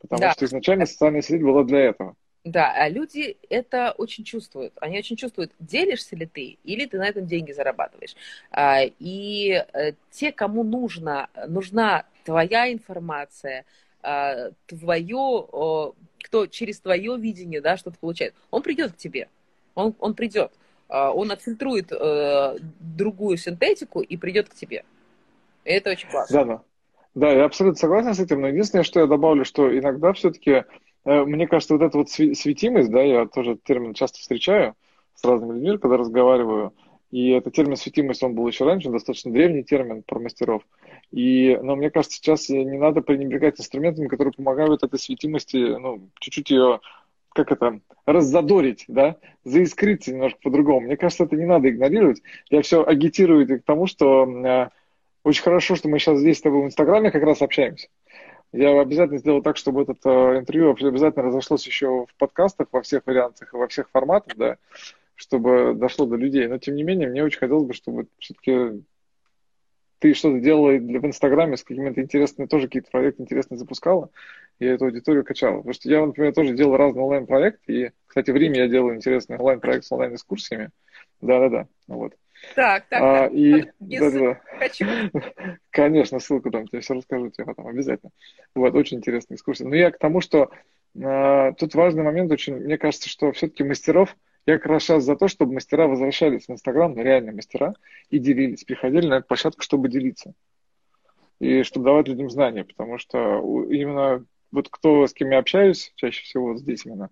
[0.00, 0.32] Потому да.
[0.32, 2.14] что изначально социальная сеть была для этого.
[2.44, 4.72] Да, а люди это очень чувствуют.
[4.80, 8.14] Они очень чувствуют, делишься ли ты, или ты на этом деньги зарабатываешь.
[8.50, 13.64] А, и э, те, кому нужно, нужна твоя информация,
[14.02, 15.46] а, твое,
[16.22, 19.28] кто через твое видение да, что-то получает, он придет к тебе.
[19.74, 20.52] Он, он придет.
[20.88, 24.84] Он отфильтрует э, другую синтетику и придет к тебе.
[25.68, 26.34] И это очень классно.
[26.34, 26.62] Да, да.
[27.14, 30.64] Да, я абсолютно согласен с этим, но единственное, что я добавлю, что иногда все-таки,
[31.04, 34.74] э, мне кажется, вот эта вот светимость, да, я тоже термин часто встречаю
[35.14, 36.72] с разными людьми, когда разговариваю,
[37.10, 40.62] и этот термин светимость, он был еще раньше, достаточно древний термин про мастеров.
[41.10, 46.50] И, но мне кажется, сейчас не надо пренебрегать инструментами, которые помогают этой светимости, ну, чуть-чуть
[46.50, 46.80] ее
[47.34, 50.80] как это, раззадорить, да, заискриться немножко по-другому.
[50.80, 52.22] Мне кажется, это не надо игнорировать.
[52.50, 54.68] Я все агитирую к тому, что э,
[55.28, 57.88] очень хорошо, что мы сейчас здесь с тобой в Инстаграме как раз общаемся.
[58.52, 63.02] Я обязательно сделаю так, чтобы это э, интервью обязательно разошлось еще в подкастах во всех
[63.04, 64.56] вариантах и во всех форматах, да,
[65.14, 66.46] чтобы дошло до людей.
[66.46, 68.82] Но, тем не менее, мне очень хотелось бы, чтобы все-таки
[69.98, 74.10] ты что-то делала в Инстаграме с какими-то интересными, тоже какие-то проекты интересные запускала,
[74.60, 75.58] и эту аудиторию качала.
[75.58, 79.36] Потому что я, например, тоже делал разные онлайн-проекты, и, кстати, в Риме я делаю интересный
[79.36, 80.70] онлайн-проект с онлайн-экскурсиями.
[81.20, 82.14] Да-да-да, вот.
[82.54, 83.32] Так, так, а, так.
[83.32, 84.40] И, да, да.
[84.58, 84.86] Хочу.
[85.70, 88.10] Конечно, ссылку там, тебе все расскажу тебе потом обязательно.
[88.54, 89.66] Вот, очень интересная экскурсия.
[89.66, 90.50] Но я к тому, что
[91.02, 94.16] а, тут важный момент очень, мне кажется, что все-таки мастеров,
[94.46, 97.74] я как раз сейчас за то, чтобы мастера возвращались в Инстаграм, реальные мастера,
[98.10, 100.32] и делились, приходили на эту площадку, чтобы делиться.
[101.38, 103.38] И чтобы давать людям знания, потому что
[103.70, 107.10] именно вот кто, с кем я общаюсь, чаще всего вот здесь именно,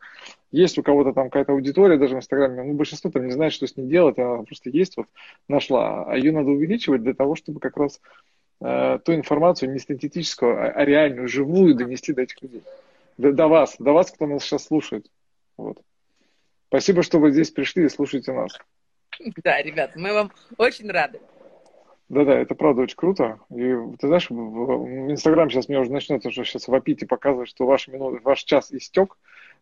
[0.50, 3.66] есть у кого-то там какая-то аудитория даже в Инстаграме, ну, большинство там не знает, что
[3.66, 5.06] с ней делать, она просто есть, вот
[5.48, 8.00] нашла, а ее надо увеличивать для того, чтобы как раз
[8.60, 12.62] э, ту информацию не синтетическую, а, а реальную, живую донести до этих людей,
[13.18, 15.06] до, до вас, до вас, кто нас сейчас слушает,
[15.56, 15.80] вот.
[16.68, 18.58] Спасибо, что вы здесь пришли и слушаете нас.
[19.44, 21.20] Да, ребят, мы вам очень рады.
[22.08, 23.40] Да-да, это правда очень круто.
[23.50, 27.66] И ты знаешь, в Инстаграм сейчас мне уже начнет уже сейчас вопить и показывать, что
[27.66, 29.16] ваш, минут, ваш час истек,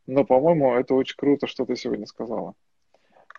[0.06, 2.54] но, по-моему, это очень круто, что ты сегодня сказала.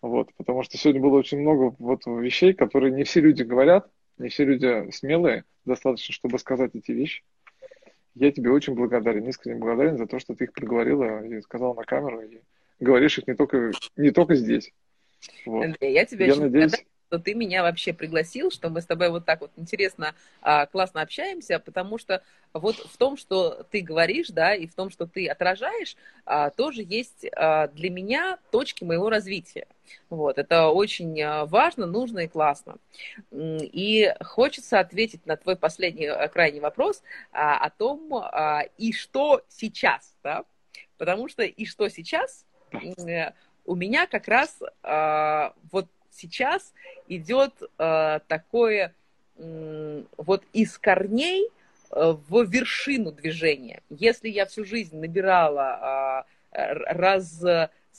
[0.01, 4.29] Вот, потому что сегодня было очень много вот вещей, которые не все люди говорят, не
[4.29, 7.23] все люди смелые достаточно, чтобы сказать эти вещи.
[8.15, 11.83] Я тебе очень благодарен, искренне благодарен за то, что ты их проговорила и сказала на
[11.83, 12.39] камеру, и
[12.79, 14.71] говоришь их не только, не только здесь.
[15.45, 15.65] Вот.
[15.65, 19.09] Андрей, я тебе я очень надеюсь что ты меня вообще пригласил, что мы с тобой
[19.09, 22.21] вот так вот интересно, а, классно общаемся, потому что
[22.53, 25.95] вот в том, что ты говоришь, да, и в том, что ты отражаешь,
[26.25, 29.67] а, тоже есть а, для меня точки моего развития.
[30.09, 32.77] Вот, это очень важно, нужно и классно.
[33.31, 38.11] И хочется ответить на твой последний крайний вопрос о том,
[38.79, 40.43] и что сейчас, да,
[40.97, 42.45] потому что и что сейчас
[43.65, 44.59] у меня как раз
[45.71, 46.73] вот сейчас
[47.07, 48.93] идет э, такое
[49.37, 51.49] э, вот из корней
[51.91, 53.81] в вершину движения.
[53.89, 57.93] Если я всю жизнь набирала, расстилала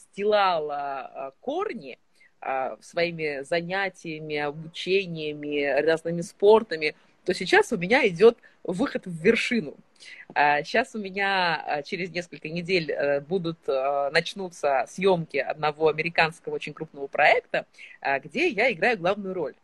[1.40, 1.98] корни
[2.80, 6.96] своими занятиями, обучениями, разными спортами,
[7.26, 9.74] то сейчас у меня идет выход в вершину.
[10.32, 17.08] Сейчас у меня через несколько недель э, будут, э, начнутся съемки одного американского очень крупного
[17.08, 17.66] проекта,
[18.22, 19.54] где я играю главную роль.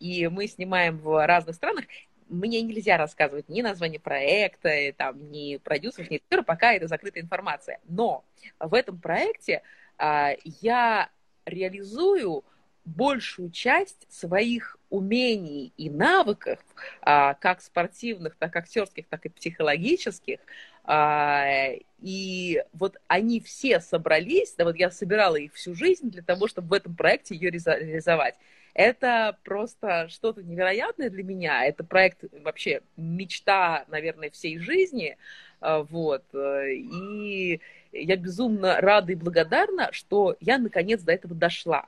[0.00, 1.84] И мы снимаем в разных странах.
[2.28, 7.78] Мне нельзя рассказывать ни название проекта, там, ни продюсеров, ни режиссера, пока это закрытая информация.
[7.86, 8.24] Но
[8.58, 9.62] в этом проекте
[9.98, 11.10] я
[11.44, 12.44] реализую
[12.84, 16.58] большую часть своих умений и навыков,
[17.00, 20.40] а, как спортивных, так актерских, так и психологических,
[20.84, 21.70] а,
[22.00, 26.68] и вот они все собрались, да, вот я собирала их всю жизнь для того, чтобы
[26.68, 28.34] в этом проекте ее реализовать.
[28.74, 31.64] Это просто что-то невероятное для меня.
[31.64, 35.18] Это проект вообще мечта, наверное, всей жизни.
[35.60, 36.24] А, вот.
[36.34, 37.60] И
[37.92, 41.86] я безумно рада и благодарна, что я наконец до этого дошла.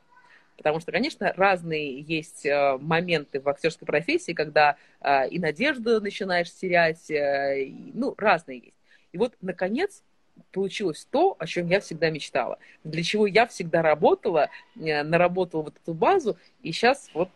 [0.57, 6.53] Потому что, конечно, разные есть э, моменты в актерской профессии, когда э, и надежду начинаешь
[6.53, 8.77] терять, э, ну, разные есть.
[9.13, 10.03] И вот, наконец,
[10.53, 15.95] получилось то, о чем я всегда мечтала, для чего я всегда работала, наработала вот эту
[15.95, 17.31] базу, и сейчас вот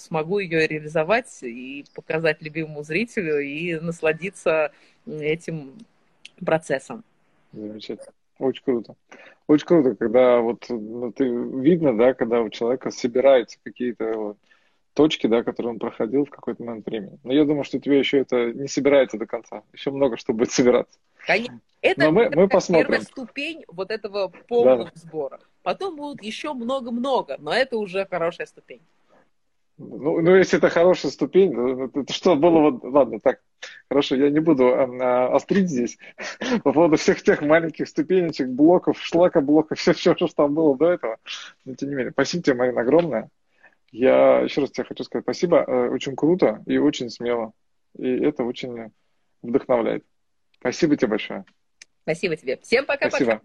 [0.00, 4.72] смогу ее реализовать и показать любимому зрителю и насладиться
[5.06, 5.74] этим
[6.42, 7.04] процессом.
[7.52, 8.12] Замечательно.
[8.38, 8.94] Очень круто.
[9.46, 14.36] Очень круто, когда вот ну, ты, видно, да, когда у человека собираются какие-то
[14.94, 17.18] точки, да, которые он проходил в какой-то момент времени.
[17.22, 19.62] Но я думаю, что тебе еще это не собирается до конца.
[19.72, 20.98] Еще много что будет собираться.
[21.26, 21.60] Конечно.
[21.82, 22.86] Это, Но мы, это мы посмотрим.
[22.86, 24.90] первая ступень вот этого полного да.
[24.94, 25.40] сбора.
[25.62, 28.80] Потом будут еще много-много, но это уже хорошая ступень.
[29.78, 31.52] Ну, ну, если это хорошая ступень,
[31.94, 32.82] это что было вот...
[32.82, 33.40] Ладно, так,
[33.90, 35.98] хорошо, я не буду а, а, острить здесь
[36.64, 40.92] по поводу всех тех маленьких ступенечек, блоков, шлака блоков, все, все, что там было до
[40.92, 41.18] этого.
[41.66, 43.28] Но тем не менее, спасибо тебе, Марина, огромное.
[43.92, 45.64] Я еще раз тебе хочу сказать спасибо.
[45.66, 47.52] Э, очень круто и очень смело.
[47.98, 48.92] И это очень
[49.42, 50.04] вдохновляет.
[50.58, 51.44] Спасибо тебе большое.
[52.02, 52.56] Спасибо тебе.
[52.62, 53.10] Всем пока-пока.
[53.10, 53.42] Спасибо.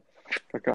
[0.51, 0.69] Пока.